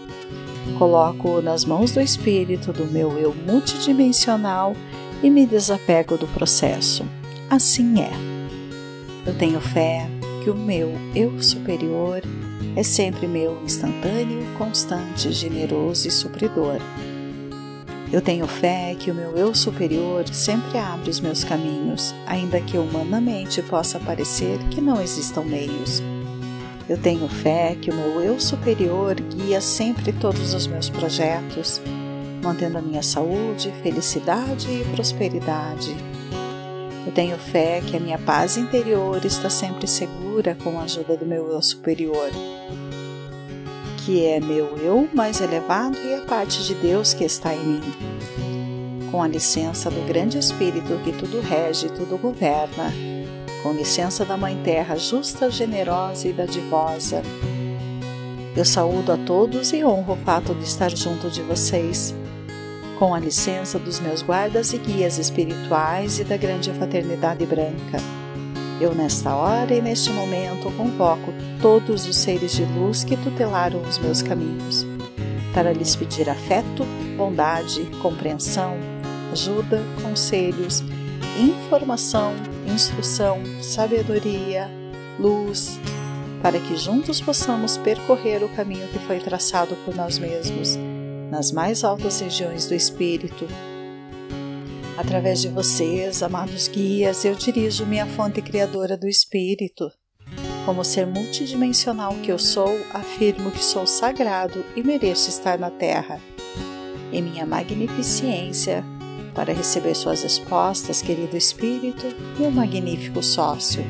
Coloco-o 0.78 1.40
nas 1.40 1.64
mãos 1.64 1.92
do 1.92 2.00
Espírito 2.00 2.72
do 2.72 2.84
meu 2.86 3.18
eu 3.18 3.34
multidimensional 3.34 4.74
e 5.22 5.30
me 5.30 5.46
desapego 5.46 6.16
do 6.16 6.26
processo. 6.28 7.04
Assim 7.50 8.00
é. 8.00 8.10
Eu 9.26 9.34
tenho 9.36 9.60
fé 9.60 10.08
que 10.42 10.50
o 10.50 10.54
meu 10.54 10.92
eu 11.14 11.42
superior 11.42 12.22
é 12.76 12.82
sempre 12.82 13.26
meu 13.26 13.62
instantâneo, 13.64 14.46
constante, 14.56 15.32
generoso 15.32 16.08
e 16.08 16.10
supridor 16.10 16.80
eu 18.10 18.22
tenho 18.22 18.46
fé 18.46 18.96
que 18.98 19.10
o 19.10 19.14
meu 19.14 19.36
eu 19.36 19.54
superior 19.54 20.26
sempre 20.28 20.78
abre 20.78 21.10
os 21.10 21.20
meus 21.20 21.44
caminhos, 21.44 22.14
ainda 22.26 22.58
que 22.58 22.78
humanamente 22.78 23.60
possa 23.60 24.00
parecer 24.00 24.58
que 24.70 24.80
não 24.80 24.98
existam 25.00 25.42
meios. 25.42 26.02
Eu 26.88 26.96
tenho 26.96 27.28
fé 27.28 27.76
que 27.78 27.90
o 27.90 27.94
meu 27.94 28.22
eu 28.22 28.40
superior 28.40 29.14
guia 29.14 29.60
sempre 29.60 30.10
todos 30.10 30.54
os 30.54 30.66
meus 30.66 30.88
projetos, 30.88 31.82
mantendo 32.42 32.78
a 32.78 32.82
minha 32.82 33.02
saúde, 33.02 33.72
felicidade 33.82 34.68
e 34.70 34.84
prosperidade. 34.94 35.96
Eu 37.06 37.12
tenho 37.12 37.38
fé 37.38 37.80
que 37.80 37.96
a 37.96 38.00
minha 38.00 38.18
paz 38.18 38.56
interior 38.56 39.24
está 39.24 39.48
sempre 39.48 39.86
segura 39.86 40.54
com 40.54 40.78
a 40.78 40.82
ajuda 40.82 41.16
do 41.16 41.24
meu 41.24 41.48
eu 41.50 41.62
superior 41.62 42.30
que 44.08 44.24
é 44.24 44.40
meu 44.40 44.78
eu 44.78 45.06
mais 45.12 45.38
elevado 45.38 45.98
e 45.98 46.14
a 46.14 46.22
parte 46.22 46.64
de 46.64 46.74
Deus 46.76 47.12
que 47.12 47.24
está 47.24 47.54
em 47.54 47.62
mim. 47.62 47.82
Com 49.10 49.22
a 49.22 49.28
licença 49.28 49.90
do 49.90 50.00
grande 50.08 50.38
Espírito 50.38 50.98
que 51.04 51.12
tudo 51.12 51.42
rege 51.42 51.88
e 51.88 51.90
tudo 51.90 52.16
governa, 52.16 52.90
com 53.62 53.74
licença 53.74 54.24
da 54.24 54.34
Mãe 54.34 54.58
Terra 54.64 54.96
justa, 54.96 55.50
generosa 55.50 56.26
e 56.26 56.32
dadivosa, 56.32 57.20
eu 58.56 58.64
saúdo 58.64 59.12
a 59.12 59.18
todos 59.18 59.74
e 59.74 59.84
honro 59.84 60.14
o 60.14 60.24
fato 60.24 60.54
de 60.54 60.64
estar 60.64 60.96
junto 60.96 61.28
de 61.28 61.42
vocês. 61.42 62.14
Com 62.98 63.14
a 63.14 63.20
licença 63.20 63.78
dos 63.78 64.00
meus 64.00 64.22
guardas 64.22 64.72
e 64.72 64.78
guias 64.78 65.18
espirituais 65.18 66.18
e 66.18 66.24
da 66.24 66.36
grande 66.36 66.72
fraternidade 66.72 67.46
branca. 67.46 67.98
Eu, 68.80 68.92
nesta 68.92 69.36
hora 69.36 69.72
e 69.72 69.80
neste 69.80 70.10
momento, 70.10 70.68
convoco 70.76 71.32
todos 71.62 72.08
os 72.08 72.16
seres 72.16 72.52
de 72.52 72.64
luz 72.64 73.04
que 73.04 73.16
tutelaram 73.16 73.80
os 73.82 73.98
meus 73.98 74.20
caminhos, 74.20 74.84
para 75.54 75.72
lhes 75.72 75.94
pedir 75.94 76.28
afeto, 76.28 76.84
bondade, 77.16 77.84
compreensão, 78.02 78.76
ajuda, 79.30 79.80
conselhos, 80.02 80.82
informação, 81.38 82.34
instrução, 82.66 83.40
sabedoria, 83.62 84.68
luz, 85.20 85.78
para 86.42 86.58
que 86.58 86.76
juntos 86.76 87.20
possamos 87.20 87.76
percorrer 87.76 88.42
o 88.42 88.48
caminho 88.48 88.88
que 88.88 88.98
foi 88.98 89.20
traçado 89.20 89.76
por 89.84 89.94
nós 89.94 90.18
mesmos, 90.18 90.76
nas 91.30 91.52
mais 91.52 91.84
altas 91.84 92.20
regiões 92.20 92.66
do 92.66 92.74
espírito 92.74 93.46
Através 94.98 95.40
de 95.40 95.48
vocês, 95.48 96.24
amados 96.24 96.66
guias, 96.66 97.24
eu 97.24 97.36
dirijo 97.36 97.86
minha 97.86 98.04
fonte 98.04 98.42
criadora 98.42 98.96
do 98.96 99.06
Espírito. 99.06 99.88
Como 100.66 100.84
ser 100.84 101.06
multidimensional 101.06 102.14
que 102.16 102.32
eu 102.32 102.38
sou, 102.38 102.76
afirmo 102.92 103.52
que 103.52 103.62
sou 103.62 103.86
sagrado 103.86 104.64
e 104.74 104.82
mereço 104.82 105.28
estar 105.28 105.56
na 105.56 105.70
Terra. 105.70 106.20
Em 107.12 107.22
minha 107.22 107.46
magnificência, 107.46 108.84
para 109.36 109.52
receber 109.52 109.94
suas 109.94 110.24
respostas, 110.24 111.00
querido 111.00 111.36
Espírito, 111.36 112.06
meu 112.36 112.50
magnífico 112.50 113.22
sócio. 113.22 113.84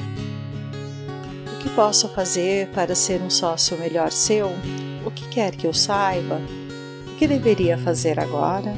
O 1.55 1.59
que 1.63 1.71
posso 1.71 2.07
fazer 2.11 2.69
para 2.73 2.95
ser 2.95 3.23
um 3.23 3.31
sócio 3.31 3.79
melhor 3.79 4.13
seu? 4.13 4.51
O 5.07 5.11
que 5.11 5.27
quer 5.31 5.57
que 5.57 5.67
eu 5.67 5.73
saiba? 5.73 6.39
Que 7.19 7.27
deveria 7.27 7.77
fazer 7.77 8.19
agora? 8.19 8.73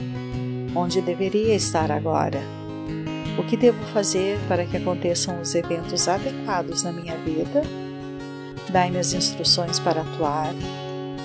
onde 0.75 1.01
deveria 1.01 1.55
estar 1.55 1.91
agora. 1.91 2.41
O 3.39 3.45
que 3.45 3.57
devo 3.57 3.83
fazer 3.93 4.39
para 4.49 4.65
que 4.65 4.77
aconteçam 4.77 5.41
os 5.41 5.55
eventos 5.55 6.09
adequados 6.09 6.83
na 6.83 6.93
minha 6.93 7.17
vida? 7.17 7.63
Dai-me 8.71 8.99
as 8.99 9.13
instruções 9.13 9.79
para 9.79 10.03
atuar. 10.03 10.53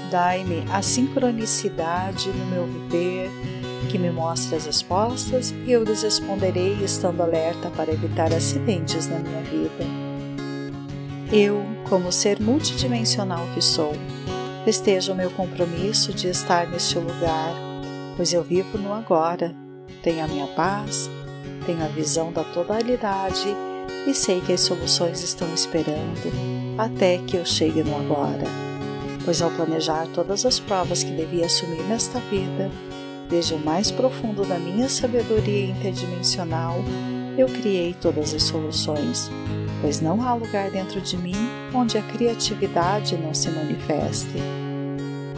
Dai-me 0.10 0.64
a 0.72 0.82
sincronicidade 0.82 2.30
no 2.30 2.46
meu 2.46 2.66
viver, 2.66 3.30
que 3.92 3.98
me 3.98 4.10
mostre 4.10 4.56
as 4.56 4.66
respostas 4.66 5.54
e 5.66 5.72
eu 5.72 5.84
lhes 5.84 6.04
responderei 6.04 6.74
estando 6.84 7.22
alerta 7.22 7.70
para 7.70 7.92
evitar 7.92 8.32
acidentes 8.34 9.08
na 9.08 9.20
minha 9.20 9.42
vida. 9.42 9.84
Eu, 11.32 11.64
como 11.90 12.12
ser 12.12 12.40
multidimensional 12.40 13.46
que 13.54 13.62
sou, 13.62 13.94
festejo 14.66 15.14
o 15.14 15.16
meu 15.16 15.32
compromisso 15.32 16.12
de 16.12 16.28
estar 16.28 16.68
neste 16.68 17.00
lugar 17.00 17.66
pois 18.16 18.34
eu 18.34 18.44
vivo 18.44 18.78
no 18.78 18.94
agora, 18.94 19.54
tenho 20.02 20.24
a 20.24 20.28
minha 20.28 20.48
paz, 20.48 21.10
tenho 21.66 21.84
a 21.84 21.88
visão 21.88 22.32
da 22.32 22.44
totalidade 22.44 23.48
e 24.08 24.14
sei 24.14 24.42
que 24.42 24.54
as 24.54 24.62
soluções 24.62 25.22
estão 25.22 25.54
esperando 25.54 26.32
até 26.78 27.18
que 27.20 27.38
eu 27.38 27.46
chegue 27.46 27.84
no 27.84 27.96
agora. 27.96 28.46
Pois 29.24 29.42
ao 29.42 29.50
planejar 29.52 30.08
todas 30.14 30.46
as 30.46 30.60
provas 30.60 31.04
que 31.04 31.12
devia 31.12 31.48
assumir 31.48 31.82
nesta 31.84 32.20
vida, 32.20 32.70
desde 33.28 33.56
o 33.56 33.60
mais 33.60 33.92
profundo 33.92 34.46
da 34.46 34.60
minha 34.60 34.88
sabedoria 34.88 35.66
interdimensional, 35.66 36.76
eu 37.38 37.48
criei 37.48 37.94
todas 37.94 38.34
as 38.34 38.44
soluções, 38.44 39.30
pois 39.82 40.02
não 40.02 40.22
há 40.22 40.34
lugar 40.34 40.70
dentro 40.72 41.02
de 41.02 41.18
mim 41.18 41.36
onde 41.74 41.98
a 41.98 42.02
criatividade 42.02 43.18
não 43.18 43.34
se 43.34 43.50
manifeste. 43.50 44.36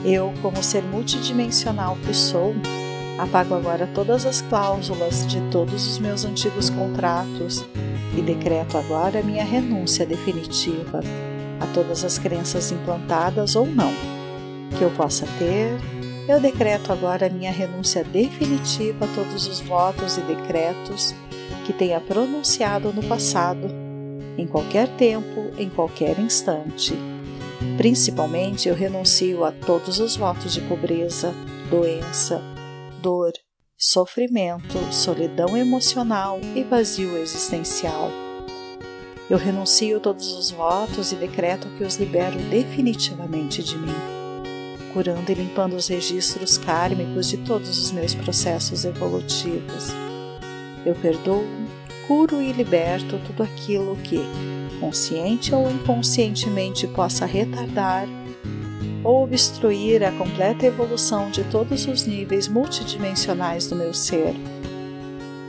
Eu, 0.06 0.34
como 0.42 0.62
ser 0.64 0.84
multidimensional 0.84 1.98
que 2.06 2.14
sou, 2.14 2.56
apago 3.18 3.56
agora 3.56 3.90
todas 3.94 4.26
as 4.26 4.42
cláusulas 4.42 5.26
de 5.28 5.42
todos 5.50 5.88
os 5.88 6.00
meus 6.00 6.24
antigos 6.24 6.70
contratos 6.70 7.66
e 8.16 8.22
decreto 8.22 8.78
agora 8.78 9.24
minha 9.24 9.44
renúncia 9.44 10.06
definitiva 10.06 11.02
a 11.60 11.66
todas 11.74 12.04
as 12.04 12.18
crenças 12.18 12.72
implantadas 12.72 13.56
ou 13.56 13.66
não 13.66 13.92
que 14.78 14.84
eu 14.84 14.92
possa 14.92 15.28
ter. 15.40 15.78
Eu 16.28 16.40
decreto 16.40 16.92
agora 16.92 17.30
minha 17.30 17.52
renúncia 17.52 18.04
definitiva 18.04 19.06
a 19.06 19.08
todos 19.16 19.48
os 19.48 19.60
votos 19.62 20.18
e 20.18 20.22
decretos 20.22 21.16
que 21.66 21.74
tenha 21.74 22.00
pronunciado 22.00 22.94
no 22.94 23.02
passado 23.04 23.87
em 24.38 24.46
qualquer 24.46 24.88
tempo, 24.96 25.52
em 25.58 25.70
qualquer 25.70 26.20
instante. 26.20 26.94
Principalmente, 27.76 28.70
eu 28.70 28.76
renuncio 28.76 29.44
a 29.44 29.52
todos 29.52 30.00
os 30.00 30.16
votos 30.16 30.54
de 30.54 30.62
pobreza, 30.62 31.34
doença, 31.70 32.42
dor, 33.02 33.32
sofrimento, 33.76 34.78
solidão 34.92 35.58
emocional 35.58 36.40
e 36.56 36.64
vazio 36.64 37.18
existencial. 37.18 38.12
Eu 39.30 39.38
renuncio 39.38 40.00
todos 40.00 40.32
os 40.34 40.52
votos 40.52 41.12
e 41.12 41.16
decreto 41.16 41.68
que 41.78 41.84
os 41.84 41.98
libero 41.98 42.38
definitivamente 42.50 43.62
de 43.62 43.78
mim, 43.78 43.94
curando 44.94 45.32
e 45.32 45.36
limpando 45.36 45.76
os 45.76 45.88
registros 45.88 46.58
kármicos 46.58 47.28
de 47.28 47.38
todos 47.38 47.78
os 47.78 47.92
meus 47.92 48.16
processos 48.16 48.86
evolutivos. 48.86 49.90
Eu 50.86 50.96
perdoo, 50.96 51.44
curo 52.08 52.42
e 52.42 52.52
liberto 52.52 53.20
tudo 53.26 53.44
aquilo 53.44 53.96
que, 53.98 54.20
consciente 54.80 55.54
ou 55.54 55.70
inconscientemente, 55.70 56.88
possa 56.88 57.26
retardar 57.26 58.08
ou 59.04 59.24
obstruir 59.24 60.04
a 60.04 60.12
completa 60.12 60.66
evolução 60.66 61.30
de 61.30 61.44
todos 61.46 61.86
os 61.88 62.06
níveis 62.06 62.48
multidimensionais 62.48 63.68
do 63.68 63.76
meu 63.76 63.94
ser. 63.94 64.34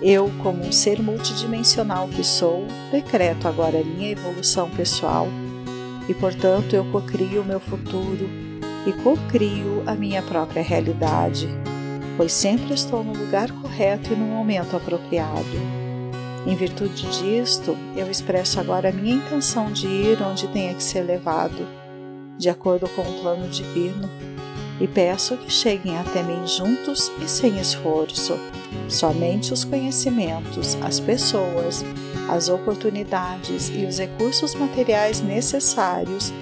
Eu, 0.03 0.31
como 0.43 0.65
um 0.65 0.71
ser 0.71 1.03
multidimensional 1.03 2.09
que 2.09 2.23
sou, 2.23 2.67
decreto 2.91 3.49
agora 3.49 3.81
a 3.81 3.85
minha 3.85 4.11
evolução 4.11 4.71
pessoal 4.71 5.27
e, 6.09 6.15
portanto, 6.15 6.75
eu 6.75 6.85
cocrio 6.93 7.43
o 7.43 7.45
meu 7.45 7.59
futuro 7.59 8.29
e 8.87 8.93
cocrio 9.03 9.83
a 9.87 9.95
minha 9.95 10.23
própria 10.23 10.63
realidade 10.63 11.49
pois 12.19 12.33
sempre 12.33 12.75
estou 12.75 13.05
no 13.05 13.13
lugar 13.13 13.49
correto 13.53 14.13
e 14.13 14.17
no 14.17 14.27
momento 14.27 14.77
apropriado. 14.77 15.78
Em 16.49 16.57
virtude 16.57 17.07
disto, 17.21 17.77
eu 17.95 18.11
expresso 18.11 18.59
agora 18.59 18.89
a 18.89 18.93
minha 18.93 19.17
intenção 19.17 19.71
de 19.71 19.87
ir 19.87 20.23
onde 20.23 20.49
tenha 20.49 20.73
que 20.73 20.83
ser 20.83 21.03
levado, 21.03 21.69
de 22.39 22.49
acordo 22.49 22.89
com 22.89 23.03
o 23.03 23.21
plano 23.21 23.47
divino, 23.49 24.09
e 24.81 24.89
peço 24.89 25.37
que 25.37 25.53
cheguem 25.53 25.99
até 25.99 26.23
mim 26.23 26.47
juntos 26.47 27.13
e 27.23 27.29
sem 27.29 27.61
esforço. 27.61 28.39
Somente 28.89 29.53
os 29.53 29.63
conhecimentos, 29.63 30.79
as 30.81 30.99
pessoas, 30.99 31.85
as 32.31 32.49
oportunidades 32.49 33.69
e 33.69 33.85
os 33.85 33.99
recursos 33.99 34.55
materiais 34.55 35.21
necessários 35.21 36.33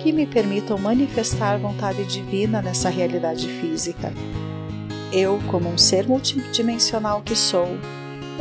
que 0.00 0.12
me 0.12 0.28
permitam 0.28 0.78
manifestar 0.78 1.54
a 1.54 1.58
vontade 1.58 2.04
divina 2.04 2.62
nessa 2.62 2.88
realidade 2.88 3.48
física. 3.48 4.12
Eu, 5.12 5.40
como 5.50 5.68
um 5.68 5.76
ser 5.76 6.06
multidimensional 6.06 7.20
que 7.20 7.34
sou, 7.34 7.66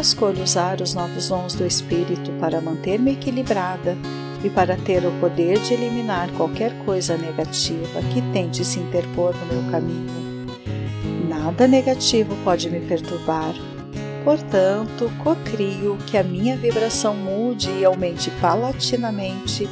escolho 0.02 0.44
usar 0.44 0.82
os 0.82 0.94
novos 0.94 1.30
dons 1.30 1.56
do 1.56 1.66
Espírito 1.66 2.32
para 2.40 2.62
manter-me 2.62 3.14
equilibrada 3.14 3.98
e 4.44 4.50
para 4.50 4.78
ter 4.78 5.06
o 5.06 5.12
poder 5.20 5.60
de 5.60 5.74
eliminar 5.74 6.30
qualquer 6.34 6.72
coisa 6.86 7.18
negativa 7.18 8.02
que 8.14 8.22
tente 8.34 8.64
se 8.64 8.80
interpor 8.80 9.34
no 9.36 9.46
meu 9.46 9.72
caminho. 9.72 10.26
Nada 11.28 11.68
negativo 11.68 12.36
pode 12.44 12.70
me 12.70 12.80
perturbar. 12.82 13.54
Portanto, 14.24 15.12
cocrio 15.24 15.98
que 16.08 16.18
a 16.18 16.24
minha 16.24 16.58
vibração 16.58 17.16
mude 17.16 17.70
e 17.70 17.86
aumente 17.86 18.32
palatinamente 18.42 19.68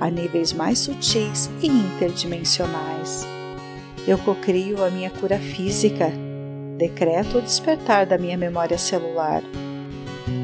a 0.00 0.10
níveis 0.10 0.52
mais 0.52 0.78
sutis 0.78 1.50
e 1.62 1.66
interdimensionais. 1.66 3.26
Eu 4.08 4.16
cocrio 4.18 4.82
a 4.82 4.90
minha 4.90 5.10
cura 5.10 5.38
física 5.38 6.10
decreto 6.80 7.36
o 7.36 7.42
despertar 7.42 8.06
da 8.06 8.16
minha 8.16 8.38
memória 8.38 8.78
celular. 8.78 9.42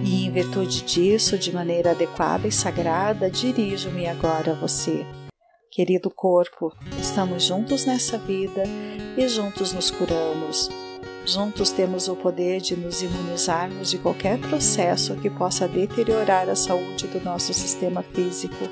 E, 0.05 0.27
em 0.27 0.31
virtude 0.31 0.83
disso, 0.83 1.39
de 1.39 1.51
maneira 1.51 1.93
adequada 1.93 2.47
e 2.47 2.53
sagrada, 2.53 3.31
dirijo-me 3.31 4.07
agora 4.07 4.53
a 4.53 4.55
você. 4.55 5.07
Querido 5.71 6.11
corpo, 6.11 6.73
estamos 7.01 7.43
juntos 7.43 7.87
nessa 7.87 8.19
vida 8.19 8.65
e 9.17 9.27
juntos 9.29 9.73
nos 9.73 9.91
curamos. 9.91 10.69
Juntos 11.25 11.71
temos 11.71 12.07
o 12.07 12.15
poder 12.15 12.61
de 12.61 12.77
nos 12.77 13.03
imunizarmos 13.03 13.91
de 13.91 13.99
qualquer 13.99 14.39
processo 14.39 15.17
que 15.17 15.31
possa 15.31 15.67
deteriorar 15.67 16.49
a 16.49 16.55
saúde 16.55 17.07
do 17.09 17.21
nosso 17.21 17.53
sistema 17.53 18.03
físico 18.03 18.69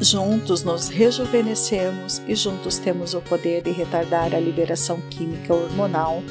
Juntos 0.00 0.64
nos 0.64 0.88
rejuvenescemos 0.88 2.22
e 2.26 2.34
juntos 2.34 2.78
temos 2.78 3.12
o 3.12 3.20
poder 3.20 3.62
de 3.62 3.70
retardar 3.70 4.34
a 4.34 4.40
liberação 4.40 4.98
química 5.10 5.52
hormonal, 5.52 6.22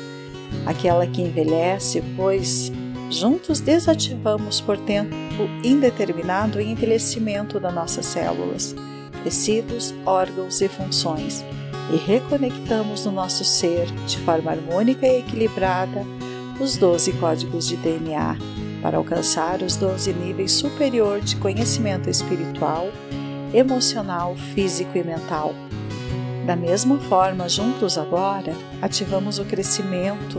aquela 0.65 1.05
que 1.05 1.21
envelhece, 1.21 2.01
pois 2.17 2.71
juntos 3.11 3.59
desativamos 3.59 4.59
por 4.59 4.75
tempo 4.75 5.13
indeterminado 5.63 6.57
o 6.57 6.61
envelhecimento 6.61 7.59
das 7.59 7.73
nossas 7.73 8.07
células, 8.07 8.75
tecidos, 9.23 9.93
órgãos 10.03 10.61
e 10.61 10.67
funções 10.67 11.45
e 11.93 11.97
reconectamos 11.97 13.05
no 13.05 13.11
nosso 13.11 13.45
ser, 13.45 13.85
de 14.07 14.17
forma 14.19 14.49
harmônica 14.49 15.05
e 15.05 15.19
equilibrada, 15.19 16.03
os 16.59 16.75
12 16.75 17.13
códigos 17.13 17.67
de 17.67 17.77
DNA 17.77 18.35
para 18.81 18.97
alcançar 18.97 19.61
os 19.61 19.75
12 19.75 20.13
níveis 20.13 20.53
superior 20.53 21.19
de 21.19 21.35
conhecimento 21.35 22.09
espiritual 22.09 22.89
emocional, 23.53 24.35
físico 24.53 24.97
e 24.97 25.03
mental. 25.03 25.53
Da 26.45 26.55
mesma 26.55 26.97
forma, 26.97 27.47
juntos 27.47 27.97
agora, 27.97 28.53
ativamos 28.81 29.37
o 29.37 29.45
crescimento 29.45 30.37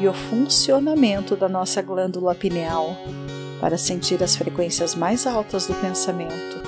e 0.00 0.08
o 0.08 0.12
funcionamento 0.12 1.36
da 1.36 1.48
nossa 1.48 1.82
glândula 1.82 2.34
pineal 2.34 2.96
para 3.60 3.76
sentir 3.76 4.22
as 4.22 4.36
frequências 4.36 4.94
mais 4.94 5.26
altas 5.26 5.66
do 5.66 5.74
pensamento, 5.74 6.62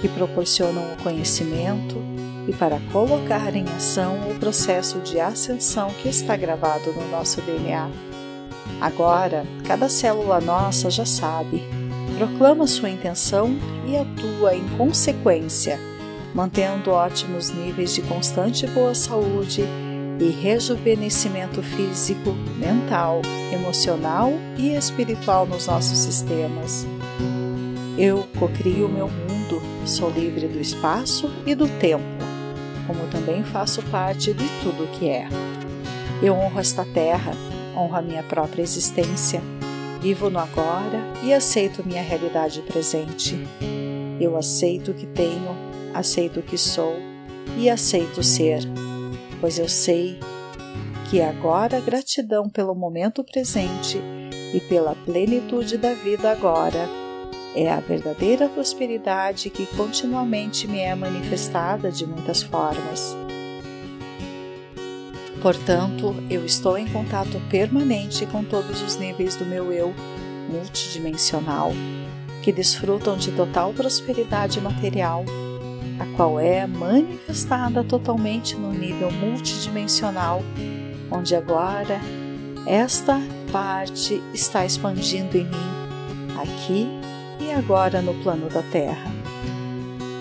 que 0.00 0.08
proporcionam 0.08 0.82
o 0.94 1.02
conhecimento 1.02 1.96
e 2.48 2.52
para 2.54 2.80
colocar 2.90 3.54
em 3.54 3.64
ação 3.76 4.30
o 4.30 4.38
processo 4.38 4.98
de 5.00 5.20
ascensão 5.20 5.90
que 6.02 6.08
está 6.08 6.34
gravado 6.34 6.92
no 6.92 7.08
nosso 7.10 7.42
DNA. 7.42 7.90
Agora, 8.80 9.44
cada 9.66 9.90
célula 9.90 10.40
nossa 10.40 10.88
já 10.88 11.04
sabe 11.04 11.62
proclama 12.20 12.66
sua 12.66 12.90
intenção 12.90 13.56
e 13.86 13.96
atua 13.96 14.54
em 14.54 14.68
consequência, 14.76 15.80
mantendo 16.34 16.90
ótimos 16.90 17.48
níveis 17.48 17.94
de 17.94 18.02
constante 18.02 18.66
boa 18.66 18.94
saúde 18.94 19.64
e 20.20 20.28
rejuvenescimento 20.28 21.62
físico, 21.62 22.32
mental, 22.58 23.22
emocional 23.50 24.34
e 24.58 24.74
espiritual 24.74 25.46
nos 25.46 25.66
nossos 25.66 25.96
sistemas. 25.96 26.86
Eu 27.96 28.28
cocrio 28.38 28.84
o 28.84 28.92
meu 28.92 29.08
mundo, 29.08 29.62
sou 29.86 30.10
livre 30.10 30.46
do 30.46 30.60
espaço 30.60 31.30
e 31.46 31.54
do 31.54 31.66
tempo, 31.78 32.04
como 32.86 33.06
também 33.06 33.42
faço 33.44 33.80
parte 33.84 34.34
de 34.34 34.46
tudo 34.62 34.84
o 34.84 34.88
que 34.88 35.08
é. 35.08 35.26
Eu 36.22 36.34
honro 36.34 36.60
esta 36.60 36.84
terra, 36.84 37.32
honro 37.74 37.96
a 37.96 38.02
minha 38.02 38.22
própria 38.22 38.60
existência 38.60 39.40
Vivo 40.00 40.30
no 40.30 40.38
agora 40.38 40.98
e 41.22 41.32
aceito 41.32 41.86
minha 41.86 42.02
realidade 42.02 42.62
presente. 42.62 43.38
Eu 44.18 44.36
aceito 44.36 44.92
o 44.92 44.94
que 44.94 45.06
tenho, 45.06 45.54
aceito 45.92 46.40
o 46.40 46.42
que 46.42 46.56
sou 46.56 46.96
e 47.58 47.68
aceito 47.68 48.22
ser, 48.22 48.62
pois 49.40 49.58
eu 49.58 49.68
sei 49.68 50.18
que 51.10 51.20
agora 51.20 51.80
gratidão 51.80 52.48
pelo 52.48 52.74
momento 52.74 53.22
presente 53.22 54.00
e 54.54 54.60
pela 54.60 54.94
plenitude 54.94 55.76
da 55.76 55.92
vida 55.92 56.30
agora 56.30 56.88
é 57.54 57.70
a 57.70 57.80
verdadeira 57.80 58.48
prosperidade 58.48 59.50
que 59.50 59.66
continuamente 59.76 60.66
me 60.66 60.78
é 60.78 60.94
manifestada 60.94 61.90
de 61.90 62.06
muitas 62.06 62.42
formas. 62.42 63.16
Portanto, 65.40 66.14
eu 66.28 66.44
estou 66.44 66.76
em 66.76 66.86
contato 66.86 67.40
permanente 67.48 68.26
com 68.26 68.44
todos 68.44 68.82
os 68.82 68.96
níveis 68.96 69.36
do 69.36 69.46
meu 69.46 69.72
eu 69.72 69.94
multidimensional, 70.50 71.72
que 72.42 72.52
desfrutam 72.52 73.16
de 73.16 73.32
total 73.32 73.72
prosperidade 73.72 74.60
material, 74.60 75.24
a 75.98 76.16
qual 76.16 76.38
é 76.38 76.66
manifestada 76.66 77.82
totalmente 77.82 78.54
no 78.54 78.70
nível 78.70 79.10
multidimensional, 79.10 80.42
onde 81.10 81.34
agora 81.34 82.00
esta 82.66 83.18
parte 83.50 84.22
está 84.34 84.66
expandindo 84.66 85.38
em 85.38 85.44
mim, 85.44 86.36
aqui 86.38 86.86
e 87.40 87.50
agora 87.52 88.02
no 88.02 88.12
plano 88.22 88.50
da 88.50 88.62
Terra. 88.62 89.10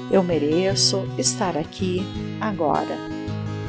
Eu 0.09 0.23
mereço 0.23 1.05
estar 1.17 1.57
aqui 1.57 2.05
agora 2.39 3.18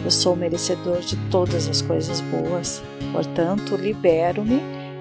eu 0.04 0.10
sou 0.10 0.34
merecedor 0.34 1.00
de 1.00 1.16
todas 1.30 1.68
as 1.68 1.82
coisas 1.82 2.20
boas, 2.20 2.82
portanto, 3.12 3.76
libero-me 3.76 4.60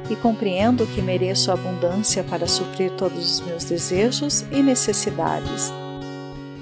e 0.09 0.15
compreendo 0.15 0.85
que 0.87 1.01
mereço 1.01 1.51
abundância 1.51 2.23
para 2.23 2.47
suprir 2.47 2.91
todos 2.91 3.39
os 3.39 3.41
meus 3.45 3.63
desejos 3.63 4.41
e 4.51 4.61
necessidades. 4.61 5.71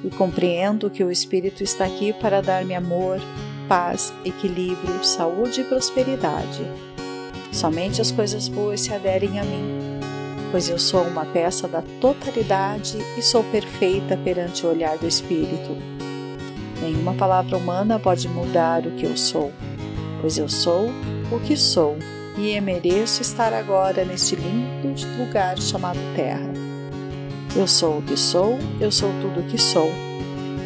E 0.03 0.09
compreendo 0.09 0.89
que 0.89 1.03
o 1.03 1.11
Espírito 1.11 1.63
está 1.63 1.85
aqui 1.85 2.13
para 2.13 2.41
dar-me 2.41 2.75
amor, 2.75 3.19
paz, 3.67 4.13
equilíbrio, 4.23 5.03
saúde 5.03 5.61
e 5.61 5.63
prosperidade. 5.63 6.61
Somente 7.51 8.01
as 8.01 8.11
coisas 8.11 8.47
boas 8.47 8.81
se 8.81 8.93
aderem 8.93 9.39
a 9.39 9.43
mim. 9.43 9.87
pois 10.49 10.69
eu 10.69 10.79
sou 10.79 11.03
uma 11.03 11.25
peça 11.25 11.67
da 11.67 11.81
totalidade 11.99 12.97
e 13.17 13.21
sou 13.21 13.43
perfeita 13.45 14.15
perante 14.15 14.65
o 14.65 14.69
olhar 14.69 14.97
do 14.97 15.05
Espírito. 15.05 15.96
Nenhuma 16.81 17.13
palavra 17.13 17.57
humana 17.57 17.99
pode 17.99 18.27
mudar 18.27 18.85
o 18.85 18.91
que 18.91 19.05
eu 19.05 19.17
sou, 19.17 19.51
pois 20.21 20.37
eu 20.37 20.47
sou 20.47 20.89
o 21.31 21.39
que 21.39 21.57
sou 21.57 21.97
e 22.37 22.59
mereço 22.61 23.21
estar 23.21 23.51
agora 23.51 24.05
neste 24.05 24.35
lindo 24.35 24.93
lugar 25.17 25.57
chamado 25.59 25.99
Terra. 26.15 26.51
Eu 27.55 27.67
sou 27.67 27.97
o 27.97 28.01
que 28.03 28.15
sou, 28.15 28.59
eu 28.79 28.91
sou 28.91 29.09
tudo 29.21 29.39
o 29.39 29.43
que 29.43 29.57
sou. 29.57 29.89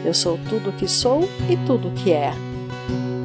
Eu 0.04 0.14
sou 0.14 0.38
tudo 0.50 0.72
o 0.72 0.74
que 0.74 0.88
sou 0.88 1.22
e 1.50 1.56
tudo 1.66 1.88
o 1.88 1.92
que 1.92 2.12
é. 2.12 2.34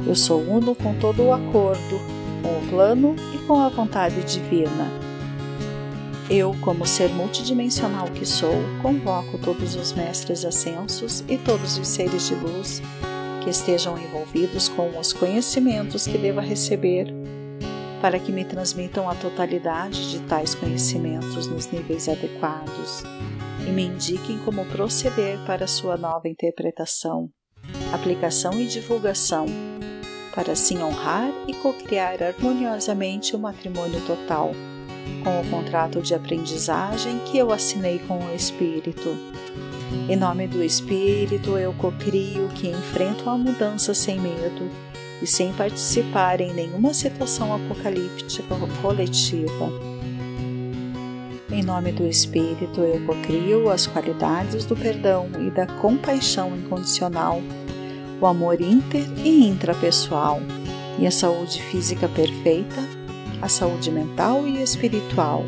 Eu 0.05 0.15
sou 0.15 0.41
uno 0.41 0.73
com 0.73 0.93
todo 0.93 1.23
o 1.23 1.33
acordo, 1.33 1.99
com 2.41 2.49
o 2.49 2.69
plano 2.69 3.15
e 3.33 3.39
com 3.39 3.59
a 3.59 3.67
vontade 3.67 4.21
divina. 4.23 5.06
Eu, 6.29 6.53
como 6.59 6.85
ser 6.85 7.09
multidimensional 7.09 8.07
que 8.07 8.25
sou, 8.25 8.53
convoco 8.81 9.37
todos 9.37 9.75
os 9.75 9.93
mestres 9.93 10.43
ascensos 10.43 11.23
e 11.25 11.37
todos 11.37 11.77
os 11.77 11.87
seres 11.87 12.27
de 12.27 12.35
luz 12.35 12.81
que 13.41 13.49
estejam 13.49 13.97
envolvidos 13.97 14.67
com 14.67 14.99
os 14.99 15.13
conhecimentos 15.13 16.05
que 16.05 16.17
deva 16.17 16.41
receber, 16.41 17.07
para 18.01 18.19
que 18.19 18.33
me 18.33 18.43
transmitam 18.43 19.09
a 19.09 19.15
totalidade 19.15 20.11
de 20.11 20.19
tais 20.23 20.53
conhecimentos 20.53 21.47
nos 21.47 21.71
níveis 21.71 22.09
adequados 22.09 23.03
e 23.65 23.71
me 23.71 23.85
indiquem 23.85 24.37
como 24.39 24.65
proceder 24.65 25.39
para 25.45 25.65
sua 25.65 25.95
nova 25.95 26.27
interpretação, 26.27 27.29
aplicação 27.93 28.51
e 28.59 28.67
divulgação, 28.67 29.45
para 30.35 30.51
assim 30.51 30.83
honrar 30.83 31.31
e 31.47 31.53
cocriar 31.53 32.21
harmoniosamente 32.21 33.33
o 33.33 33.39
matrimônio 33.39 34.01
total 34.05 34.51
com 35.23 35.41
o 35.41 35.49
contrato 35.49 36.01
de 36.01 36.13
aprendizagem 36.13 37.19
que 37.19 37.37
eu 37.37 37.51
assinei 37.51 37.99
com 37.99 38.19
o 38.19 38.35
Espírito. 38.35 39.17
Em 40.09 40.15
nome 40.15 40.47
do 40.47 40.63
Espírito, 40.63 41.57
eu 41.57 41.73
cocrio 41.73 42.49
que 42.49 42.69
enfrento 42.69 43.29
a 43.29 43.37
mudança 43.37 43.93
sem 43.93 44.19
medo 44.19 44.69
e 45.21 45.27
sem 45.27 45.51
participar 45.53 46.41
em 46.41 46.53
nenhuma 46.53 46.93
situação 46.93 47.53
apocalíptica 47.53 48.55
coletiva. 48.81 49.71
Em 51.49 51.63
nome 51.63 51.91
do 51.91 52.05
Espírito, 52.05 52.81
eu 52.81 53.05
cocrio 53.05 53.69
as 53.69 53.87
qualidades 53.87 54.65
do 54.65 54.75
perdão 54.75 55.29
e 55.39 55.49
da 55.49 55.65
compaixão 55.65 56.55
incondicional, 56.55 57.41
o 58.19 58.25
amor 58.25 58.61
inter 58.61 59.07
e 59.23 59.47
intrapessoal 59.47 60.41
e 60.99 61.07
a 61.07 61.11
saúde 61.11 61.61
física 61.63 62.07
perfeita 62.09 63.06
a 63.41 63.47
saúde 63.47 63.91
mental 63.91 64.47
e 64.47 64.61
espiritual. 64.61 65.45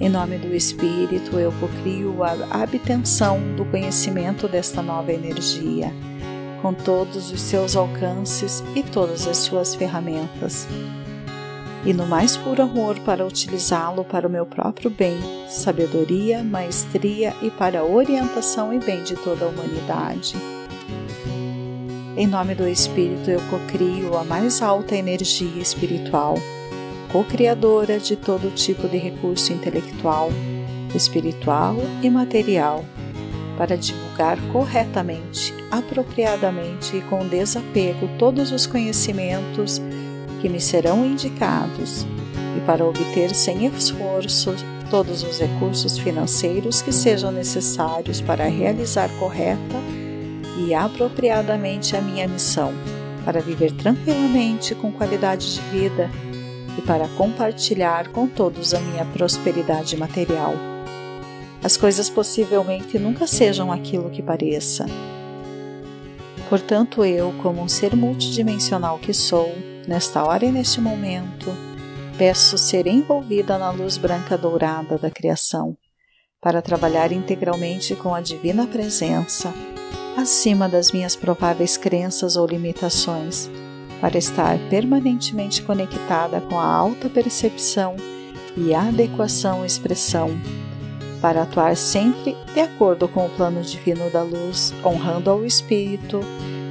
Em 0.00 0.08
nome 0.08 0.38
do 0.38 0.54
Espírito, 0.54 1.38
eu 1.38 1.52
cocrio 1.60 2.22
a 2.22 2.62
abstenção 2.62 3.38
do 3.54 3.64
conhecimento 3.66 4.48
desta 4.48 4.80
nova 4.80 5.12
energia, 5.12 5.92
com 6.62 6.72
todos 6.72 7.30
os 7.30 7.40
seus 7.40 7.76
alcances 7.76 8.64
e 8.74 8.82
todas 8.82 9.26
as 9.26 9.36
suas 9.36 9.74
ferramentas. 9.74 10.66
E 11.84 11.92
no 11.92 12.06
mais 12.06 12.36
puro 12.36 12.62
amor 12.62 12.98
para 13.00 13.26
utilizá-lo 13.26 14.04
para 14.04 14.26
o 14.26 14.30
meu 14.30 14.44
próprio 14.44 14.90
bem, 14.90 15.18
sabedoria, 15.48 16.42
maestria 16.42 17.34
e 17.42 17.50
para 17.50 17.80
a 17.80 17.84
orientação 17.84 18.72
e 18.72 18.78
bem 18.78 19.02
de 19.02 19.16
toda 19.16 19.44
a 19.44 19.48
humanidade. 19.48 20.34
Em 22.16 22.26
nome 22.26 22.54
do 22.54 22.68
Espírito, 22.68 23.30
eu 23.30 23.40
cocrio 23.48 24.16
a 24.16 24.24
mais 24.24 24.60
alta 24.60 24.94
energia 24.94 25.60
espiritual 25.62 26.36
co-criadora 27.12 27.98
de 27.98 28.16
todo 28.16 28.54
tipo 28.54 28.88
de 28.88 28.96
recurso 28.96 29.52
intelectual, 29.52 30.30
espiritual 30.94 31.76
e 32.02 32.08
material, 32.08 32.84
para 33.56 33.76
divulgar 33.76 34.38
corretamente, 34.52 35.52
apropriadamente 35.70 36.96
e 36.96 37.00
com 37.02 37.26
desapego 37.26 38.08
todos 38.18 38.52
os 38.52 38.66
conhecimentos 38.66 39.80
que 40.40 40.48
me 40.48 40.60
serão 40.60 41.04
indicados 41.04 42.06
e 42.56 42.60
para 42.60 42.84
obter 42.84 43.34
sem 43.34 43.66
esforço 43.66 44.54
todos 44.90 45.22
os 45.22 45.38
recursos 45.38 45.98
financeiros 45.98 46.82
que 46.82 46.92
sejam 46.92 47.30
necessários 47.30 48.20
para 48.20 48.44
realizar 48.46 49.08
correta 49.18 49.76
e 50.58 50.74
apropriadamente 50.74 51.96
a 51.96 52.00
minha 52.00 52.26
missão, 52.26 52.72
para 53.24 53.40
viver 53.40 53.72
tranquilamente 53.72 54.74
com 54.74 54.90
qualidade 54.90 55.54
de 55.54 55.60
vida 55.70 56.10
e 56.80 56.82
para 56.82 57.06
compartilhar 57.08 58.08
com 58.08 58.26
todos 58.26 58.72
a 58.72 58.80
minha 58.80 59.04
prosperidade 59.04 59.96
material. 59.98 60.54
As 61.62 61.76
coisas 61.76 62.08
possivelmente 62.08 62.98
nunca 62.98 63.26
sejam 63.26 63.70
aquilo 63.70 64.08
que 64.08 64.22
pareça. 64.22 64.86
Portanto, 66.48 67.04
eu, 67.04 67.32
como 67.42 67.62
um 67.62 67.68
ser 67.68 67.94
multidimensional 67.94 68.98
que 68.98 69.12
sou, 69.12 69.52
nesta 69.86 70.24
hora 70.24 70.46
e 70.46 70.50
neste 70.50 70.80
momento, 70.80 71.54
peço 72.16 72.56
ser 72.56 72.86
envolvida 72.86 73.58
na 73.58 73.70
luz 73.70 73.98
branca 73.98 74.36
dourada 74.38 74.96
da 74.96 75.10
criação, 75.10 75.76
para 76.40 76.62
trabalhar 76.62 77.12
integralmente 77.12 77.94
com 77.94 78.14
a 78.14 78.22
divina 78.22 78.66
presença, 78.66 79.52
acima 80.16 80.66
das 80.66 80.90
minhas 80.90 81.14
prováveis 81.14 81.76
crenças 81.76 82.36
ou 82.36 82.46
limitações 82.46 83.50
para 84.00 84.18
estar 84.18 84.58
permanentemente 84.70 85.62
conectada 85.62 86.40
com 86.40 86.58
a 86.58 86.64
alta 86.64 87.08
percepção 87.08 87.96
e 88.56 88.74
adequação 88.74 89.64
expressão, 89.64 90.30
para 91.20 91.42
atuar 91.42 91.76
sempre 91.76 92.36
de 92.54 92.60
acordo 92.60 93.06
com 93.06 93.26
o 93.26 93.30
plano 93.30 93.62
divino 93.62 94.10
da 94.10 94.22
luz, 94.22 94.72
honrando 94.84 95.30
ao 95.30 95.44
Espírito 95.44 96.20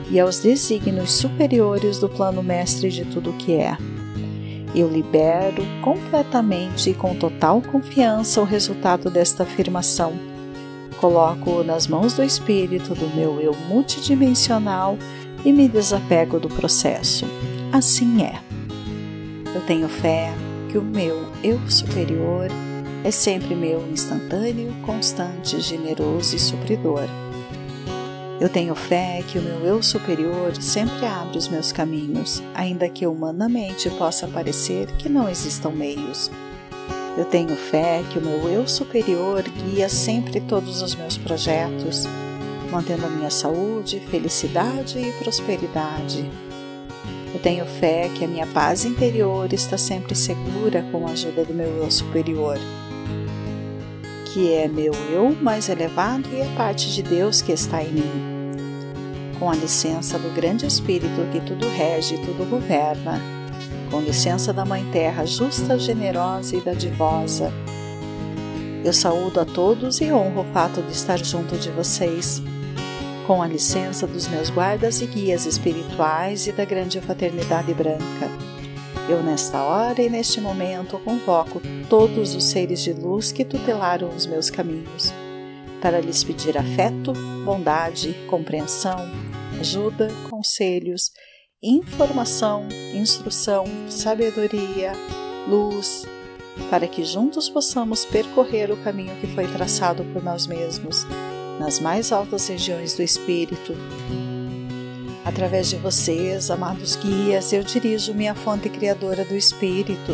e 0.09 0.19
aos 0.19 0.39
desígnios 0.39 1.11
superiores 1.11 1.99
do 1.99 2.09
plano 2.09 2.41
mestre 2.41 2.89
de 2.89 3.05
tudo 3.05 3.29
o 3.29 3.37
que 3.37 3.53
é. 3.53 3.77
Eu 4.73 4.87
libero 4.87 5.63
completamente 5.83 6.91
e 6.91 6.93
com 6.93 7.15
total 7.15 7.61
confiança 7.61 8.41
o 8.41 8.45
resultado 8.45 9.09
desta 9.09 9.43
afirmação. 9.43 10.13
Coloco-o 10.99 11.63
nas 11.63 11.87
mãos 11.87 12.13
do 12.13 12.23
Espírito 12.23 12.93
do 12.93 13.07
meu 13.15 13.39
eu 13.39 13.55
multidimensional 13.67 14.97
e 15.45 15.51
me 15.51 15.67
desapego 15.67 16.39
do 16.39 16.49
processo. 16.49 17.25
Assim 17.71 18.23
é. 18.23 18.41
Eu 19.53 19.61
tenho 19.61 19.87
fé 19.87 20.33
que 20.69 20.77
o 20.77 20.81
meu 20.81 21.25
eu 21.43 21.59
superior 21.69 22.47
é 23.03 23.11
sempre 23.11 23.55
meu 23.55 23.87
instantâneo, 23.91 24.73
constante, 24.85 25.59
generoso 25.59 26.35
e 26.35 26.39
supridor. 26.39 27.07
Eu 28.39 28.47
tenho 28.47 28.73
fé 28.73 29.21
que 29.27 29.37
o 29.37 29.41
meu 29.41 29.65
eu 29.65 29.83
superior 29.83 30.55
sempre 30.61 31.05
abre 31.05 31.37
os 31.37 31.47
meus 31.47 31.71
caminhos, 31.71 32.41
ainda 32.53 32.87
que 32.87 33.05
humanamente 33.05 33.89
possa 33.91 34.27
parecer 34.27 34.87
que 34.97 35.09
não 35.09 35.27
existam 35.27 35.71
meios. 35.71 36.31
Eu 37.17 37.25
tenho 37.25 37.55
fé 37.55 38.01
que 38.09 38.17
o 38.17 38.21
meu 38.21 38.47
eu 38.49 38.67
superior 38.67 39.43
guia 39.43 39.89
sempre 39.89 40.39
todos 40.39 40.81
os 40.81 40.95
meus 40.95 41.17
projetos 41.17 42.05
mantendo 42.71 43.05
a 43.05 43.09
minha 43.09 43.29
saúde, 43.29 43.99
felicidade 44.09 44.99
e 44.99 45.11
prosperidade. 45.13 46.29
Eu 47.33 47.39
tenho 47.39 47.65
fé 47.65 48.09
que 48.15 48.25
a 48.25 48.27
minha 48.27 48.47
paz 48.47 48.85
interior 48.85 49.51
está 49.53 49.77
sempre 49.77 50.15
segura 50.15 50.83
com 50.91 51.07
a 51.07 51.11
ajuda 51.11 51.45
do 51.45 51.53
meu 51.53 51.67
eu 51.67 51.91
superior, 51.91 52.57
que 54.25 54.51
é 54.53 54.67
meu 54.67 54.93
eu 55.11 55.35
mais 55.35 55.69
elevado 55.69 56.27
e 56.33 56.41
a 56.41 56.55
parte 56.55 56.91
de 56.91 57.03
Deus 57.03 57.41
que 57.41 57.51
está 57.51 57.83
em 57.83 57.91
mim. 57.91 58.11
Com 59.37 59.49
a 59.49 59.55
licença 59.55 60.17
do 60.17 60.33
grande 60.33 60.65
Espírito 60.65 61.29
que 61.31 61.39
tudo 61.39 61.67
rege 61.69 62.15
e 62.15 62.25
tudo 62.25 62.49
governa, 62.49 63.21
com 63.91 64.01
licença 64.01 64.51
da 64.51 64.65
Mãe 64.65 64.85
Terra 64.91 65.25
justa, 65.25 65.77
generosa 65.77 66.55
e 66.55 66.61
dadivosa, 66.61 67.53
eu 68.83 68.93
saúdo 68.93 69.39
a 69.39 69.45
todos 69.45 69.99
e 70.01 70.11
honro 70.11 70.41
o 70.41 70.53
fato 70.53 70.81
de 70.81 70.91
estar 70.93 71.17
junto 71.23 71.57
de 71.57 71.69
vocês 71.69 72.41
com 73.29 73.43
a 73.43 73.47
licença 73.47 74.07
dos 74.07 74.27
meus 74.27 74.49
guardas 74.49 75.01
e 75.01 75.05
guias 75.05 75.45
espirituais 75.45 76.47
e 76.47 76.51
da 76.51 76.65
grande 76.65 76.99
fraternidade 76.99 77.71
branca. 77.75 78.27
Eu, 79.07 79.21
nesta 79.21 79.61
hora 79.61 80.01
e 80.01 80.09
neste 80.09 80.41
momento, 80.41 80.97
convoco 80.97 81.61
todos 81.87 82.33
os 82.33 82.45
seres 82.45 82.81
de 82.81 82.91
luz 82.91 83.31
que 83.31 83.45
tutelaram 83.45 84.09
os 84.15 84.25
meus 84.25 84.49
caminhos, 84.49 85.13
para 85.79 86.01
lhes 86.01 86.23
pedir 86.23 86.57
afeto, 86.57 87.13
bondade, 87.45 88.15
compreensão, 88.27 88.97
ajuda, 89.59 90.07
conselhos, 90.27 91.11
informação, 91.61 92.67
instrução, 92.95 93.63
sabedoria, 93.91 94.93
luz, 95.47 96.03
para 96.71 96.87
que 96.87 97.03
juntos 97.03 97.47
possamos 97.47 98.05
percorrer 98.05 98.71
o 98.71 98.77
caminho 98.77 99.15
que 99.21 99.27
foi 99.35 99.45
traçado 99.45 100.03
por 100.05 100.23
nós 100.23 100.47
mesmos 100.47 101.05
nas 101.59 101.79
mais 101.79 102.11
altas 102.11 102.47
regiões 102.47 102.95
do 102.95 103.03
espírito. 103.03 103.75
Através 105.25 105.69
de 105.69 105.75
vocês, 105.75 106.49
amados 106.49 106.95
guias, 106.95 107.51
eu 107.51 107.61
dirijo 107.61 108.13
minha 108.13 108.33
fonte 108.33 108.69
criadora 108.69 109.25
do 109.25 109.35
espírito, 109.35 110.13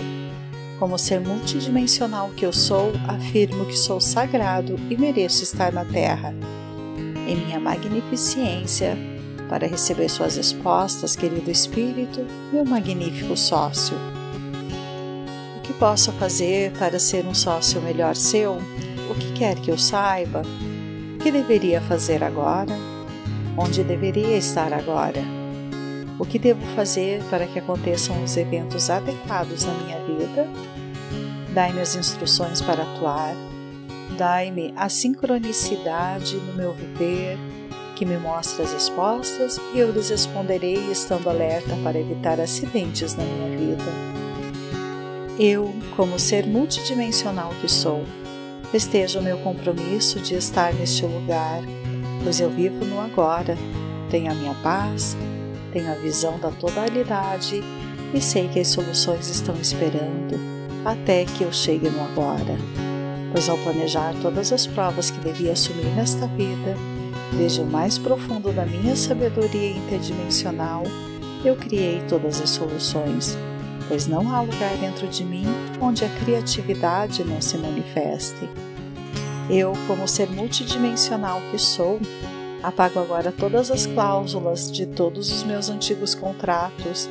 como 0.80 0.98
ser 0.98 1.22
multidimensional 1.22 2.32
que 2.36 2.46
eu 2.46 2.52
sou, 2.52 2.92
afirmo 3.08 3.66
que 3.66 3.78
sou 3.78 4.02
sagrado 4.02 4.76
e 4.90 4.98
mereço 4.98 5.44
estar 5.44 5.72
na 5.72 5.86
Terra. 5.86 6.34
Em 7.28 7.38
minha 7.38 7.60
magnificência, 7.60 8.98
para 9.48 9.68
receber 9.68 10.10
suas 10.10 10.36
respostas, 10.38 11.16
querido 11.16 11.50
Espírito, 11.50 12.26
meu 12.52 12.66
magnífico 12.66 13.38
sócio. 13.38 13.96
O 15.58 15.62
que 15.62 15.74
posso 15.74 16.12
fazer 16.14 16.72
para 16.74 17.00
ser 17.00 17.26
um 17.26 17.34
sócio 17.34 17.82
melhor 17.82 18.16
seu? 18.16 18.58
O 19.10 19.16
que 19.16 19.32
quer 19.34 19.56
que 19.56 19.72
eu 19.72 19.78
saiba? 19.78 20.42
Que 21.26 21.32
deveria 21.32 21.82
fazer 21.82 22.24
agora? 22.24 22.72
Onde 23.58 23.84
deveria 23.84 24.38
estar 24.38 24.72
agora? 24.72 25.24
O 26.20 26.24
que 26.24 26.38
devo 26.38 26.62
fazer 26.76 27.20
para 27.32 27.48
que 27.48 27.58
aconteçam 27.58 28.24
os 28.24 28.38
eventos 28.38 28.92
adequados 28.92 29.66
na 29.66 29.74
minha 29.74 29.98
vida? 30.02 30.48
Dai-me 31.52 31.82
as 31.82 31.96
instruções 31.96 32.62
para 32.62 32.84
atuar. 32.84 33.34
Dai-me 34.16 34.72
a 34.76 34.88
sincronicidade 34.88 36.36
no 36.36 36.54
meu 36.54 36.74
viver, 36.74 37.40
que 37.96 38.06
me 38.06 38.20
mostre 38.20 38.62
as 38.62 38.72
respostas 38.72 39.60
e 39.74 39.80
eu 39.80 39.92
lhes 39.92 40.12
responderei 40.12 40.92
estando 40.92 41.28
alerta 41.28 41.76
para 41.84 42.00
evitar 42.00 42.40
acidentes 42.40 43.16
na 43.16 43.24
minha 43.24 43.58
vida. 43.58 43.92
Eu, 45.40 45.74
como 45.96 46.20
ser 46.20 46.46
multidimensional 46.46 47.50
que 47.60 47.68
sou, 47.68 48.04
festejo 48.66 49.20
o 49.20 49.24
meu 49.24 49.38
compromisso 49.40 50.20
de 50.20 50.36
estar 50.36 50.74
neste 50.74 51.06
lugar, 51.06 51.62
pois 52.24 52.40
eu 52.40 52.50
vivo 52.50 52.84
no 52.86 53.00
agora, 53.00 53.58
tenho 54.10 54.32
a 54.32 54.36
minha 54.36 54.54
paz, 54.56 55.16
tenho 55.72 55.92
a 55.92 55.96
visão 55.96 56.40
da 56.40 56.50
totalidade 56.52 57.64
e 58.14 58.22
sei 58.22 58.48
que 58.48 58.60
as 58.60 58.68
soluções 58.68 59.30
estão 59.30 59.56
esperando 59.56 60.56
até 60.86 61.26
que 61.26 61.44
eu 61.44 61.52
chegue 61.52 61.90
no 61.90 62.02
agora. 62.02 62.56
Pois 63.32 63.50
ao 63.50 63.58
planejar 63.58 64.14
todas 64.22 64.54
as 64.54 64.66
provas 64.66 65.10
que 65.10 65.20
devia 65.20 65.52
assumir 65.52 65.86
nesta 65.96 66.28
vida, 66.28 66.76
desde 67.38 67.62
o 67.62 67.66
mais 67.66 67.98
profundo 67.98 68.54
da 68.54 68.66
minha 68.66 68.96
sabedoria 68.96 69.72
interdimensional, 69.72 70.84
eu 71.44 71.56
criei 71.56 72.02
todas 72.08 72.40
as 72.40 72.52
soluções, 72.52 73.38
pois 73.88 74.08
não 74.08 74.34
há 74.34 74.42
lugar 74.42 74.78
dentro 74.78 75.08
de 75.08 75.26
mim 75.26 75.46
onde 75.86 76.04
a 76.04 76.10
criatividade 76.10 77.24
não 77.24 77.42
se 77.42 77.58
manifeste. 77.58 78.50
Eu, 79.50 79.74
como 79.88 80.08
ser 80.08 80.30
multidimensional 80.30 81.40
que 81.52 81.58
sou, 81.58 82.00
Apago 82.66 83.00
agora 83.00 83.32
todas 83.32 83.70
as 83.70 83.86
cláusulas 83.86 84.72
de 84.72 84.88
todos 84.88 85.32
os 85.32 85.44
meus 85.44 85.70
antigos 85.70 86.16
contratos 86.16 87.08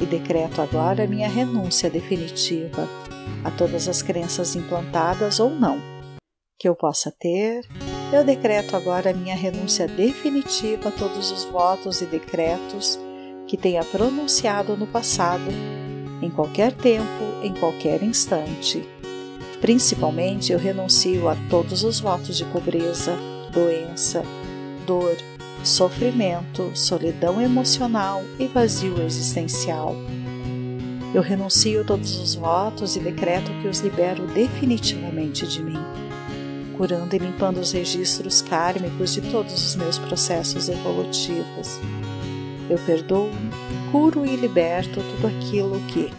e 0.00 0.06
decreto 0.06 0.62
agora 0.62 1.06
minha 1.06 1.28
renúncia 1.28 1.90
definitiva 1.90 2.88
a 3.44 3.50
todas 3.50 3.86
as 3.86 4.00
crenças 4.00 4.56
implantadas 4.56 5.38
ou 5.40 5.50
não 5.50 5.78
que 6.58 6.66
eu 6.66 6.74
possa 6.74 7.12
ter. 7.20 7.68
Eu 8.10 8.24
decreto 8.24 8.74
agora 8.74 9.12
minha 9.12 9.36
renúncia 9.36 9.86
definitiva 9.86 10.88
a 10.88 10.92
todos 10.92 11.30
os 11.30 11.44
votos 11.44 12.00
e 12.00 12.06
decretos 12.06 12.98
que 13.46 13.58
tenha 13.58 13.84
pronunciado 13.84 14.74
no 14.74 14.86
passado, 14.86 15.50
em 16.22 16.30
qualquer 16.30 16.72
tempo, 16.72 17.33
em 17.44 17.52
qualquer 17.54 18.02
instante. 18.02 18.86
Principalmente, 19.60 20.52
eu 20.52 20.58
renuncio 20.58 21.28
a 21.28 21.36
todos 21.48 21.84
os 21.84 22.00
votos 22.00 22.36
de 22.36 22.44
pobreza, 22.46 23.16
doença, 23.52 24.22
dor, 24.86 25.16
sofrimento, 25.62 26.70
solidão 26.74 27.40
emocional 27.40 28.22
e 28.38 28.46
vazio 28.46 29.00
existencial. 29.02 29.96
Eu 31.14 31.22
renuncio 31.22 31.82
a 31.82 31.84
todos 31.84 32.16
os 32.18 32.34
votos 32.34 32.96
e 32.96 33.00
decreto 33.00 33.50
que 33.62 33.68
os 33.68 33.80
libero 33.80 34.26
definitivamente 34.26 35.46
de 35.46 35.62
mim, 35.62 35.78
curando 36.76 37.14
e 37.14 37.18
limpando 37.18 37.58
os 37.58 37.72
registros 37.72 38.42
kármicos 38.42 39.14
de 39.14 39.20
todos 39.22 39.64
os 39.64 39.76
meus 39.76 39.98
processos 39.98 40.68
evolutivos. 40.68 41.78
Eu 42.68 42.78
perdoo, 42.78 43.30
curo 43.92 44.26
e 44.26 44.34
liberto 44.36 45.00
tudo 45.00 45.26
aquilo 45.28 45.80
que, 45.82 46.10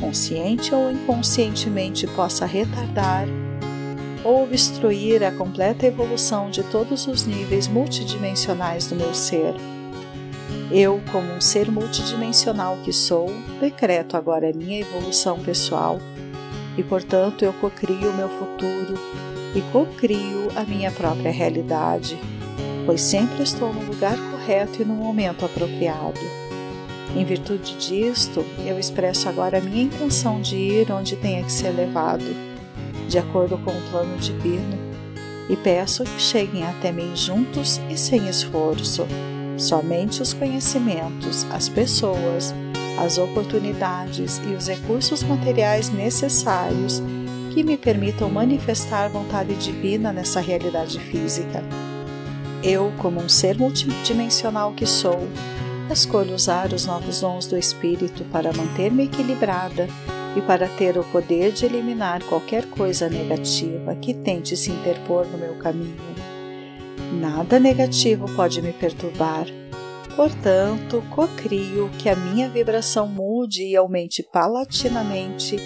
consciente 0.00 0.74
ou 0.74 0.90
inconscientemente, 0.90 2.06
possa 2.08 2.46
retardar 2.46 3.26
ou 4.24 4.44
obstruir 4.44 5.22
a 5.24 5.30
completa 5.30 5.86
evolução 5.86 6.50
de 6.50 6.62
todos 6.64 7.06
os 7.06 7.24
níveis 7.26 7.68
multidimensionais 7.68 8.86
do 8.86 8.94
meu 8.94 9.14
ser. 9.14 9.54
Eu, 10.70 11.00
como 11.10 11.32
um 11.32 11.40
ser 11.40 11.70
multidimensional 11.70 12.76
que 12.84 12.92
sou, 12.92 13.30
decreto 13.60 14.16
agora 14.16 14.50
a 14.50 14.52
minha 14.52 14.80
evolução 14.80 15.38
pessoal 15.38 15.98
e, 16.76 16.82
portanto, 16.82 17.44
eu 17.44 17.52
cocrio 17.54 18.10
o 18.10 18.16
meu 18.16 18.28
futuro 18.28 18.94
e 19.54 19.60
cocrio 19.72 20.48
a 20.54 20.62
minha 20.62 20.90
própria 20.92 21.32
realidade, 21.32 22.16
pois 22.86 23.00
sempre 23.00 23.42
estou 23.42 23.72
no 23.72 23.84
lugar 23.84 24.16
correto 24.30 24.80
e 24.80 24.84
no 24.84 24.94
momento 24.94 25.44
apropriado. 25.44 26.39
Em 27.16 27.24
virtude 27.24 27.76
disto, 27.76 28.44
eu 28.64 28.78
expresso 28.78 29.28
agora 29.28 29.58
a 29.58 29.60
minha 29.60 29.82
intenção 29.82 30.40
de 30.40 30.56
ir 30.56 30.92
onde 30.92 31.16
tenha 31.16 31.42
que 31.42 31.52
ser 31.52 31.70
levado 31.70 32.24
de 33.08 33.18
acordo 33.18 33.58
com 33.58 33.72
o 33.72 33.90
plano 33.90 34.16
divino, 34.18 34.78
e 35.48 35.56
peço 35.56 36.04
que 36.04 36.22
cheguem 36.22 36.62
até 36.62 36.92
mim 36.92 37.10
juntos 37.16 37.80
e 37.90 37.96
sem 37.96 38.28
esforço. 38.28 39.04
Somente 39.58 40.22
os 40.22 40.32
conhecimentos, 40.32 41.44
as 41.50 41.68
pessoas, 41.68 42.54
as 43.04 43.18
oportunidades 43.18 44.40
e 44.48 44.54
os 44.54 44.68
recursos 44.68 45.24
materiais 45.24 45.90
necessários 45.90 47.02
que 47.52 47.64
me 47.64 47.76
permitam 47.76 48.30
manifestar 48.30 49.08
vontade 49.08 49.54
divina 49.56 50.12
nessa 50.12 50.40
realidade 50.40 51.00
física. 51.00 51.64
Eu, 52.62 52.92
como 52.98 53.20
um 53.20 53.28
ser 53.28 53.58
multidimensional 53.58 54.72
que 54.72 54.86
sou, 54.86 55.26
escolho 55.92 56.34
usar 56.34 56.72
os 56.72 56.86
novos 56.86 57.20
dons 57.20 57.46
do 57.46 57.56
Espírito 57.56 58.24
para 58.24 58.52
manter-me 58.52 59.04
equilibrada 59.04 59.88
e 60.36 60.40
para 60.42 60.68
ter 60.68 60.96
o 60.96 61.04
poder 61.04 61.52
de 61.52 61.66
eliminar 61.66 62.22
qualquer 62.24 62.66
coisa 62.66 63.08
negativa 63.08 63.94
que 63.96 64.14
tente 64.14 64.56
se 64.56 64.70
interpor 64.70 65.26
no 65.26 65.38
meu 65.38 65.56
caminho. 65.56 65.96
Nada 67.12 67.58
negativo 67.58 68.26
pode 68.36 68.62
me 68.62 68.72
perturbar. 68.72 69.46
Portanto, 70.14 71.02
cocrio 71.10 71.90
que 71.98 72.08
a 72.08 72.14
minha 72.14 72.48
vibração 72.48 73.08
mude 73.08 73.64
e 73.64 73.76
aumente 73.76 74.22
palatinamente 74.22 75.56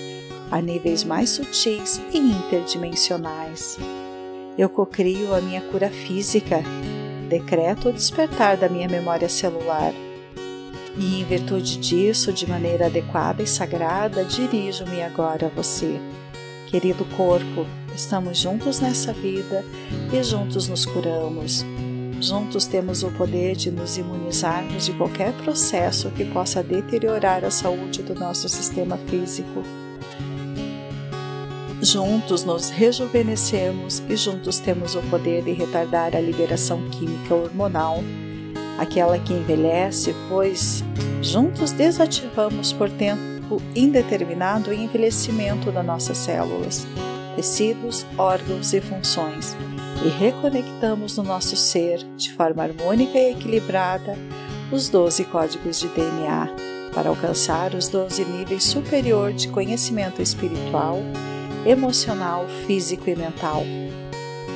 a 0.50 0.60
níveis 0.60 1.02
mais 1.04 1.30
sutis 1.30 2.00
e 2.12 2.18
interdimensionais. 2.18 3.78
Eu 4.56 4.68
cocrio 4.68 5.34
a 5.34 5.40
minha 5.40 5.60
cura 5.62 5.90
física, 5.90 6.62
decreto 7.28 7.88
o 7.88 7.92
despertar 7.92 8.56
da 8.56 8.68
minha 8.68 8.88
memória 8.88 9.28
celular 9.28 9.92
e, 10.96 11.20
em 11.20 11.24
virtude 11.24 11.78
disso, 11.78 12.33
de 12.33 12.48
maneira 12.48 12.87
adequada 12.87 13.42
e 13.42 13.46
sagrada, 13.46 14.24
dirijo-me 14.24 15.02
agora 15.02 15.46
a 15.46 15.50
você. 15.50 16.00
Querido 16.66 17.04
corpo, 17.16 17.66
estamos 17.94 18.38
juntos 18.38 18.80
nessa 18.80 19.12
vida 19.12 19.64
e 20.12 20.22
juntos 20.22 20.68
nos 20.68 20.85
curamos. 20.85 21.64
Juntos 22.20 22.66
temos 22.66 23.02
o 23.02 23.11
poder 23.11 23.54
de 23.54 23.70
nos 23.70 23.98
imunizarmos 23.98 24.87
de 24.87 24.92
qualquer 24.92 25.33
processo 25.35 26.11
que 26.11 26.24
possa 26.24 26.62
deteriorar 26.62 27.44
a 27.44 27.50
saúde 27.50 28.02
do 28.02 28.14
nosso 28.14 28.48
sistema 28.48 28.96
físico. 28.96 29.62
Juntos 31.83 32.44
nos 32.44 32.70
rejuvenescemos 32.70 34.02
e 34.09 34.16
juntos 34.16 34.59
temos 34.59 34.94
o 34.94 35.02
poder 35.02 35.44
de 35.44 35.52
retardar 35.52 36.16
a 36.16 36.20
liberação 36.20 36.88
química 36.88 37.35
hormonal 37.35 38.02
aquela 38.78 39.18
que 39.18 39.32
envelhece, 39.32 40.14
pois 40.28 40.84
juntos 41.22 41.72
desativamos 41.72 42.72
por 42.72 42.90
tempo 42.90 43.62
indeterminado 43.74 44.70
o 44.70 44.74
envelhecimento 44.74 45.70
das 45.70 45.84
nossas 45.84 46.18
células, 46.18 46.87
tecidos, 47.37 48.06
órgãos 48.16 48.72
e 48.72 48.80
funções 48.80 49.56
e 50.04 50.08
reconectamos 50.08 51.16
no 51.16 51.22
nosso 51.22 51.56
ser, 51.56 51.98
de 52.16 52.32
forma 52.32 52.62
harmônica 52.62 53.16
e 53.18 53.32
equilibrada, 53.32 54.16
os 54.72 54.88
12 54.88 55.24
códigos 55.24 55.80
de 55.80 55.88
DNA 55.88 56.48
para 56.94 57.08
alcançar 57.08 57.74
os 57.74 57.88
12 57.88 58.24
níveis 58.24 58.64
superior 58.64 59.32
de 59.32 59.48
conhecimento 59.48 60.22
espiritual, 60.22 60.98
emocional, 61.66 62.46
físico 62.66 63.10
e 63.10 63.16
mental 63.16 63.64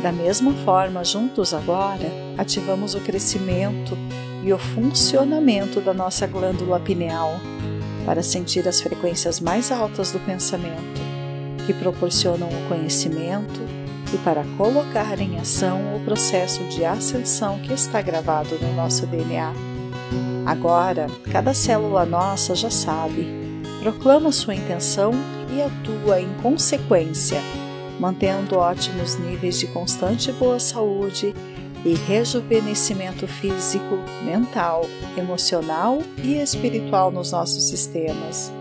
da 0.03 0.13
mesma 0.13 0.53
forma, 0.65 1.05
juntos 1.05 1.53
agora, 1.53 2.11
ativamos 2.37 2.95
o 2.95 3.01
crescimento 3.01 3.97
e 4.45 4.53
o 4.53 4.59
funcionamento 4.59 5.81
da 5.81 5.93
nossa 5.93 6.27
glândula 6.27 6.79
pineal 6.79 7.41
para 8.05 8.23
sentir 8.23 8.67
as 8.69 8.81
frequências 8.81 9.41
mais 9.41 9.73
altas 9.73 10.13
do 10.13 10.21
pensamento, 10.21 11.01
que 11.67 11.75
proporcionam 11.75 12.49
o 12.49 12.69
conhecimento 12.69 13.61
e 14.15 14.17
para 14.19 14.45
colocar 14.57 15.21
em 15.21 15.39
ação 15.39 15.97
o 15.97 16.01
processo 16.05 16.63
de 16.65 16.85
ascensão 16.85 17.59
que 17.59 17.73
está 17.73 18.01
gravado 18.01 18.57
no 18.61 18.75
nosso 18.75 19.07
DNA. 19.07 19.53
Agora, 20.47 21.09
cada 21.31 21.53
célula 21.53 22.07
nossa 22.07 22.55
já 22.55 22.71
sabe, 22.71 23.27
proclama 23.83 24.33
sua 24.33 24.55
intenção 24.55 25.13
e 25.55 25.61
atua 25.61 26.21
em 26.21 26.33
consequência, 26.43 27.43
mantendo 27.99 28.57
ótimos 28.57 29.17
níveis 29.17 29.59
de 29.59 29.67
constante 29.69 30.33
boa 30.33 30.59
saúde 30.59 31.35
e 31.85 31.95
rejuvenescimento 31.95 33.27
físico, 33.27 33.99
mental, 34.25 34.85
emocional 35.17 35.99
e 36.23 36.35
espiritual 36.35 37.11
nos 37.11 37.33
nossos 37.33 37.65
sistemas. 37.69 38.53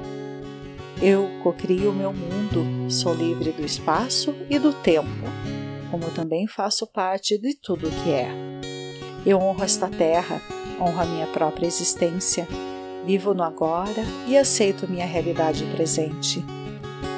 Eu 1.01 1.29
cocrio 1.43 1.91
o 1.91 1.95
meu 1.95 2.11
mundo, 2.11 2.91
sou 2.91 3.13
livre 3.13 3.51
do 3.51 3.63
espaço 3.63 4.35
e 4.49 4.57
do 4.57 4.73
tempo, 4.73 5.07
como 5.91 6.09
também 6.09 6.47
faço 6.47 6.87
parte 6.87 7.37
de 7.37 7.55
tudo 7.55 7.89
que 8.03 8.11
é. 8.11 8.31
Eu 9.25 9.39
honro 9.39 9.63
esta 9.63 9.87
terra, 9.87 10.41
honro 10.79 11.01
a 11.01 11.05
minha 11.05 11.27
própria 11.27 11.67
existência, 11.67 12.47
vivo 13.05 13.33
no 13.33 13.43
agora 13.43 14.03
e 14.27 14.37
aceito 14.37 14.89
minha 14.89 15.05
realidade 15.05 15.63
presente. 15.65 16.43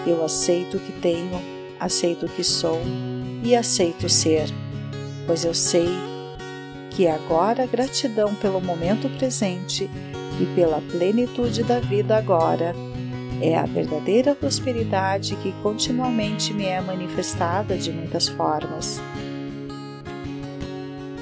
Eu 0.05 0.23
aceito 0.23 0.77
o 0.77 0.79
que 0.79 0.91
tenho, 0.93 1.58
aceito 1.79 2.25
o 2.25 2.29
que 2.29 2.43
sou 2.43 2.81
e 3.43 3.55
aceito 3.55 4.09
ser, 4.09 4.49
pois 5.25 5.45
eu 5.45 5.53
sei 5.53 5.87
que 6.91 7.07
agora 7.07 7.65
gratidão 7.65 8.35
pelo 8.35 8.59
momento 8.59 9.07
presente 9.17 9.89
e 10.39 10.45
pela 10.55 10.81
plenitude 10.81 11.63
da 11.63 11.79
vida 11.79 12.17
agora 12.17 12.75
é 13.41 13.57
a 13.57 13.65
verdadeira 13.65 14.35
prosperidade 14.35 15.35
que 15.37 15.53
continuamente 15.63 16.53
me 16.53 16.65
é 16.65 16.81
manifestada 16.81 17.77
de 17.77 17.91
muitas 17.91 18.27
formas. 18.27 18.99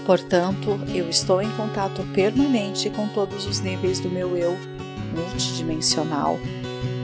Portanto, 0.06 0.80
eu 0.96 1.10
estou 1.10 1.42
em 1.42 1.52
contato 1.52 2.02
permanente 2.14 2.90
com 2.90 3.08
todos 3.10 3.46
os 3.46 3.60
níveis 3.60 4.00
do 4.00 4.10
meu 4.10 4.36
eu 4.38 4.58
multidimensional, 5.14 6.40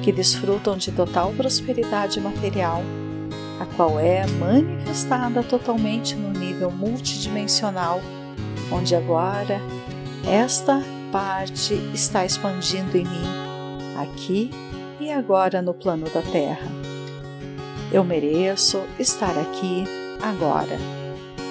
que 0.01 0.11
desfrutam 0.11 0.77
de 0.77 0.91
total 0.91 1.31
prosperidade 1.33 2.19
material, 2.19 2.81
a 3.63 3.75
qual 3.75 3.97
é 3.97 4.27
manifestada 4.27 5.41
totalmente 5.41 6.15
no 6.15 6.37
nível 6.37 6.69
multidimensional, 6.69 8.01
onde 8.69 8.93
agora 8.93 9.61
esta 10.27 10.83
parte 11.11 11.73
está 11.93 12.25
expandindo 12.25 12.97
em 12.97 13.05
mim, 13.05 13.25
aqui 13.97 14.51
e 14.99 15.09
agora 15.11 15.61
no 15.61 15.73
plano 15.73 16.09
da 16.09 16.21
Terra. 16.21 16.67
Eu 17.91 18.03
mereço 18.03 18.81
estar 18.99 19.37
aqui 19.37 19.85
agora. 20.21 20.77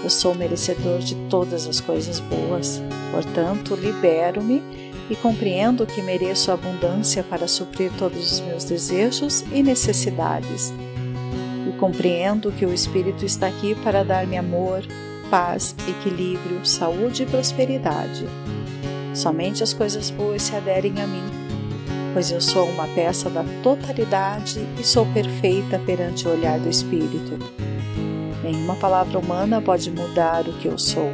Eu 0.05 0.11
sou 0.11 0.35
merecedor 0.35 0.98
de 0.98 1.14
todas 1.31 1.66
as 1.66 1.81
coisas 1.81 2.20
boas, 2.20 2.83
portanto, 3.11 3.75
libero-me 3.75 4.61
e 5.09 5.16
compreendo 5.16 5.87
que 5.87 6.03
mereço 6.03 6.51
abundância 6.51 7.22
para 7.22 7.46
suprir 7.46 7.90
todos 7.96 8.33
os 8.33 8.40
meus 8.40 8.64
desejos 8.64 9.42
e 9.53 9.62
necessidades. 9.62 10.72
E 11.72 11.78
compreendo 11.78 12.52
que 12.52 12.66
o 12.66 12.72
Espírito 12.72 13.24
está 13.24 13.48
aqui 13.48 13.74
para 13.74 14.04
dar-me 14.04 14.37
amor, 14.37 14.82
paz, 15.30 15.74
equilíbrio, 15.88 16.64
saúde 16.64 17.22
e 17.22 17.26
prosperidade. 17.26 18.26
Somente 19.14 19.62
as 19.62 19.72
coisas 19.72 20.11
boas 20.11 20.42
se 20.42 20.54
aderem 20.56 21.00
a 21.00 21.06
mim 21.06 21.42
pois 22.12 22.30
eu 22.30 22.40
sou 22.40 22.68
uma 22.68 22.87
peça 22.88 23.30
da 23.30 23.44
totalidade 23.62 24.66
e 24.78 24.85
sou 24.85 25.06
perfeita 25.06 25.78
perante 25.78 26.26
o 26.26 26.30
olhar 26.30 26.58
do 26.58 26.68
Espírito. 26.68 27.38
Nenhuma 28.42 28.76
palavra 28.76 29.18
humana 29.18 29.62
pode 29.62 29.90
mudar 29.90 30.46
o 30.46 30.52
que 30.58 30.68
eu 30.68 30.78
sou, 30.78 31.11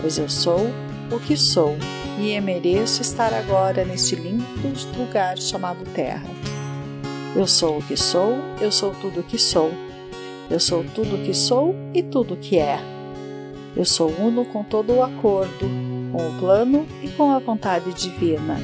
pois 0.00 0.18
eu 0.18 0.28
sou 0.28 0.70
o 1.10 1.18
que 1.18 1.36
sou 1.36 1.76
e 2.18 2.38
mereço 2.40 3.02
estar 3.02 3.32
agora 3.32 3.84
neste 3.84 4.14
lindo 4.14 4.44
lugar 4.96 5.38
chamado 5.38 5.84
Terra. 5.94 6.39
Eu 7.36 7.46
sou 7.46 7.78
o 7.78 7.82
que 7.82 7.96
sou, 7.96 8.34
eu 8.60 8.72
sou 8.72 8.92
tudo 8.94 9.20
o 9.20 9.22
que 9.22 9.38
sou. 9.38 9.70
Eu 10.50 10.58
sou 10.58 10.84
tudo 10.94 11.16
o 11.16 11.24
que 11.24 11.32
sou 11.32 11.74
e 11.94 12.02
tudo 12.02 12.34
o 12.34 12.36
que 12.36 12.58
é. 12.58 12.78
Eu 13.76 13.84
sou 13.84 14.10
uno 14.18 14.44
com 14.44 14.64
todo 14.64 14.94
o 14.94 15.02
acordo, 15.02 15.66
com 16.12 16.28
o 16.28 16.38
plano 16.40 16.86
e 17.02 17.08
com 17.10 17.30
a 17.30 17.38
vontade 17.38 17.92
divina 17.94 18.58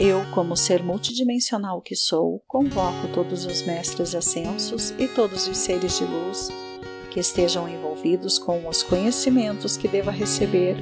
eu, 0.00 0.24
como 0.32 0.56
ser 0.56 0.82
multidimensional 0.82 1.82
que 1.82 1.94
sou, 1.94 2.42
convoco 2.48 3.06
todos 3.12 3.44
os 3.44 3.60
mestres 3.60 4.14
ascensos 4.14 4.94
e 4.98 5.06
todos 5.06 5.46
os 5.46 5.58
seres 5.58 5.98
de 5.98 6.06
luz 6.06 6.48
que 7.10 7.20
estejam 7.20 7.68
envolvidos 7.68 8.38
com 8.38 8.66
os 8.66 8.82
conhecimentos 8.82 9.76
que 9.76 9.86
deva 9.86 10.10
receber, 10.10 10.76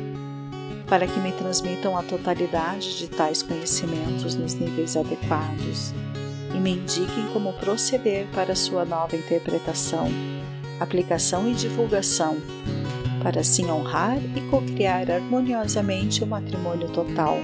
para 0.87 1.05
que 1.05 1.19
me 1.19 1.33
transmitam 1.33 1.99
a 1.99 2.03
totalidade 2.05 2.97
de 2.97 3.09
tais 3.09 3.43
conhecimentos 3.43 4.37
nos 4.37 4.55
níveis 4.55 4.97
adequados 4.97 5.93
e 6.55 6.59
me 6.59 6.73
indiquem 6.73 7.27
como 7.33 7.53
proceder 7.55 8.27
para 8.35 8.55
sua 8.55 8.85
nova 8.85 9.17
interpretação, 9.17 10.09
aplicação 10.81 11.49
e 11.49 11.55
divulgação, 11.55 12.37
para 13.23 13.41
assim 13.41 13.71
honrar 13.71 14.19
e 14.37 14.41
co-criar 14.51 15.11
harmoniosamente 15.11 16.23
o 16.23 16.27
matrimônio 16.27 16.89
total 16.89 17.39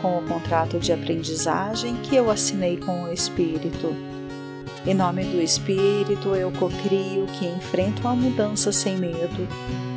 com 0.00 0.18
o 0.18 0.22
contrato 0.22 0.78
de 0.78 0.92
aprendizagem 0.92 1.96
que 2.02 2.14
eu 2.14 2.30
assinei 2.30 2.76
com 2.76 3.04
o 3.04 3.12
Espírito. 3.12 3.94
Em 4.86 4.94
nome 4.94 5.24
do 5.24 5.40
Espírito, 5.40 6.34
eu 6.34 6.52
cocrio 6.52 7.26
que 7.38 7.46
enfrentam 7.46 8.10
a 8.10 8.14
mudança 8.14 8.70
sem 8.72 8.96
medo 8.96 9.48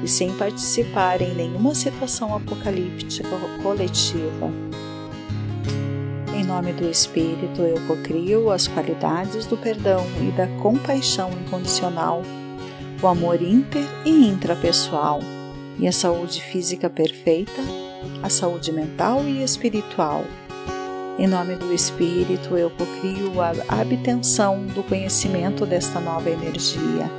e 0.03 0.07
sem 0.07 0.35
participar 0.35 1.21
em 1.21 1.33
nenhuma 1.33 1.75
situação 1.75 2.35
apocalíptica 2.35 3.29
coletiva. 3.61 4.51
Nome 6.51 6.73
do 6.73 6.85
Espírito, 6.85 7.61
eu 7.61 7.79
cocrio 7.87 8.51
as 8.51 8.67
qualidades 8.67 9.45
do 9.45 9.55
perdão 9.55 10.05
e 10.21 10.31
da 10.31 10.47
compaixão 10.61 11.31
incondicional, 11.31 12.23
o 13.01 13.07
amor 13.07 13.41
inter 13.41 13.85
e 14.03 14.27
intrapessoal 14.27 15.21
e 15.79 15.87
a 15.87 15.93
saúde 15.93 16.43
física 16.43 16.89
perfeita 16.89 17.61
a 18.21 18.29
saúde 18.29 18.69
mental 18.73 19.23
e 19.23 19.41
espiritual. 19.41 20.25
Em 21.17 21.25
nome 21.25 21.55
do 21.55 21.73
Espírito, 21.73 22.57
eu 22.57 22.69
cocrio 22.69 23.31
a 23.41 23.81
obtenção 23.81 24.65
do 24.65 24.83
conhecimento 24.83 25.65
desta 25.65 26.01
nova 26.01 26.29
energia, 26.29 27.09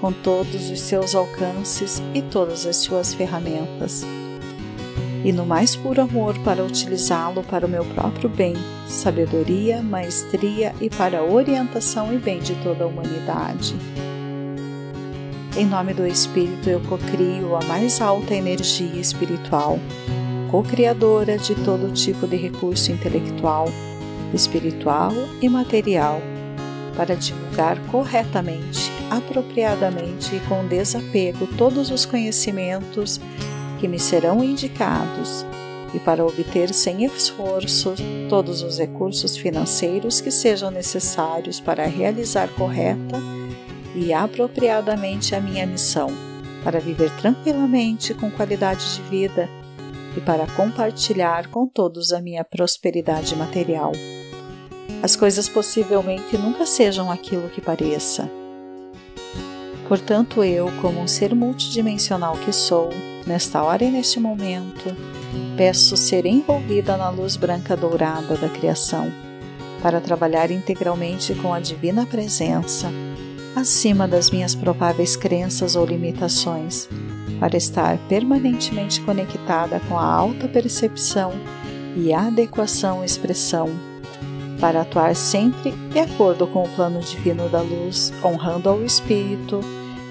com 0.00 0.10
todos 0.10 0.70
os 0.70 0.80
seus 0.80 1.14
alcances 1.14 2.02
e 2.14 2.22
todas 2.22 2.64
as 2.64 2.76
suas 2.76 3.12
ferramentas. 3.12 4.02
E 5.24 5.32
no 5.32 5.46
mais 5.46 5.76
puro 5.76 6.02
amor 6.02 6.36
para 6.40 6.64
utilizá-lo 6.64 7.44
para 7.44 7.66
o 7.66 7.68
meu 7.68 7.84
próprio 7.84 8.28
bem, 8.28 8.54
sabedoria, 8.88 9.82
maestria 9.82 10.74
e 10.80 10.90
para 10.90 11.18
a 11.18 11.24
orientação 11.24 12.12
e 12.12 12.18
bem 12.18 12.40
de 12.40 12.54
toda 12.56 12.84
a 12.84 12.86
humanidade. 12.86 13.74
Em 15.56 15.66
nome 15.66 15.94
do 15.94 16.06
Espírito, 16.06 16.68
eu 16.68 16.80
cocrio 16.80 17.54
a 17.54 17.64
mais 17.66 18.00
alta 18.00 18.34
energia 18.34 19.00
espiritual 19.00 19.78
co-criadora 20.52 21.38
de 21.38 21.54
todo 21.54 21.94
tipo 21.94 22.26
de 22.26 22.36
recurso 22.36 22.92
intelectual, 22.92 23.68
espiritual 24.34 25.10
e 25.40 25.48
material, 25.48 26.20
para 26.94 27.16
divulgar 27.16 27.78
corretamente, 27.86 28.92
apropriadamente 29.10 30.36
e 30.36 30.40
com 30.40 30.66
desapego 30.66 31.46
todos 31.56 31.90
os 31.90 32.04
conhecimentos 32.04 33.18
que 33.82 33.88
me 33.88 33.98
serão 33.98 34.44
indicados 34.44 35.44
e 35.92 35.98
para 35.98 36.24
obter 36.24 36.72
sem 36.72 37.04
esforço 37.04 37.94
todos 38.28 38.62
os 38.62 38.78
recursos 38.78 39.36
financeiros 39.36 40.20
que 40.20 40.30
sejam 40.30 40.70
necessários 40.70 41.58
para 41.58 41.84
realizar 41.84 42.48
correta 42.50 43.18
e 43.92 44.12
apropriadamente 44.12 45.34
a 45.34 45.40
minha 45.40 45.66
missão, 45.66 46.06
para 46.62 46.78
viver 46.78 47.10
tranquilamente 47.16 48.14
com 48.14 48.30
qualidade 48.30 48.94
de 48.94 49.02
vida 49.10 49.48
e 50.16 50.20
para 50.20 50.46
compartilhar 50.46 51.48
com 51.48 51.66
todos 51.66 52.12
a 52.12 52.20
minha 52.20 52.44
prosperidade 52.44 53.34
material. 53.34 53.90
As 55.02 55.16
coisas 55.16 55.48
possivelmente 55.48 56.38
nunca 56.38 56.66
sejam 56.66 57.10
aquilo 57.10 57.48
que 57.48 57.60
pareça. 57.60 58.30
Portanto, 59.88 60.44
eu, 60.44 60.70
como 60.80 61.00
um 61.00 61.08
ser 61.08 61.34
multidimensional 61.34 62.36
que 62.36 62.52
sou, 62.52 62.88
nesta 63.26 63.62
hora 63.62 63.84
e 63.84 63.90
neste 63.90 64.18
momento, 64.20 64.96
peço 65.56 65.96
ser 65.96 66.26
envolvida 66.26 66.96
na 66.96 67.08
luz 67.10 67.36
branca 67.36 67.76
dourada 67.76 68.36
da 68.36 68.48
criação, 68.48 69.12
para 69.82 70.00
trabalhar 70.00 70.50
integralmente 70.50 71.34
com 71.34 71.52
a 71.52 71.60
divina 71.60 72.06
presença, 72.06 72.90
acima 73.56 74.06
das 74.06 74.30
minhas 74.30 74.54
prováveis 74.54 75.16
crenças 75.16 75.76
ou 75.76 75.84
limitações 75.84 76.88
para 77.42 77.56
estar 77.56 77.98
permanentemente 78.08 79.00
conectada 79.00 79.80
com 79.88 79.98
a 79.98 80.04
alta 80.04 80.46
percepção 80.46 81.32
e 81.96 82.12
adequação 82.12 83.04
expressão, 83.04 83.68
para 84.60 84.82
atuar 84.82 85.16
sempre 85.16 85.72
de 85.92 85.98
acordo 85.98 86.46
com 86.46 86.62
o 86.62 86.68
plano 86.68 87.00
divino 87.00 87.48
da 87.48 87.60
luz, 87.60 88.12
honrando 88.22 88.68
ao 88.68 88.84
Espírito 88.84 89.58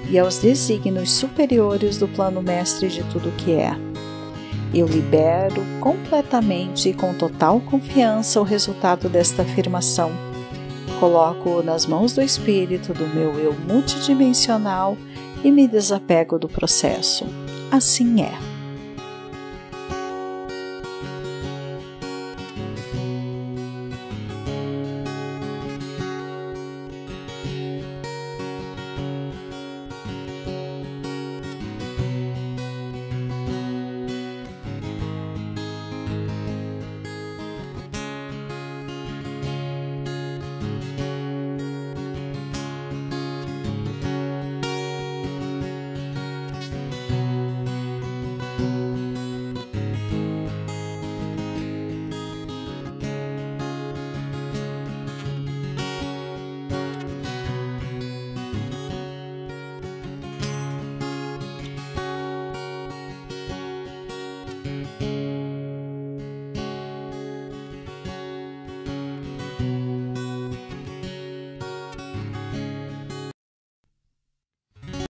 e 0.10 0.18
aos 0.18 0.38
desígnios 0.38 1.12
superiores 1.12 1.98
do 1.98 2.08
plano 2.08 2.42
mestre 2.42 2.90
de 2.90 3.04
tudo 3.04 3.32
que 3.38 3.54
é. 3.54 3.76
Eu 4.74 4.88
libero 4.88 5.64
completamente 5.80 6.90
e 6.90 6.94
com 6.94 7.14
total 7.14 7.60
confiança 7.60 8.40
o 8.40 8.44
resultado 8.44 9.10
desta 9.10 9.42
afirmação, 9.42 10.12
coloco 11.00 11.62
nas 11.62 11.86
mãos 11.86 12.14
do 12.14 12.22
espírito 12.22 12.94
do 12.94 13.08
meu 13.08 13.34
eu 13.40 13.54
multidimensional 13.54 14.98
e 15.44 15.52
me 15.52 15.68
desapego 15.68 16.38
do 16.38 16.48
processo. 16.48 17.26
Assim 17.72 18.22
é. 18.22 18.51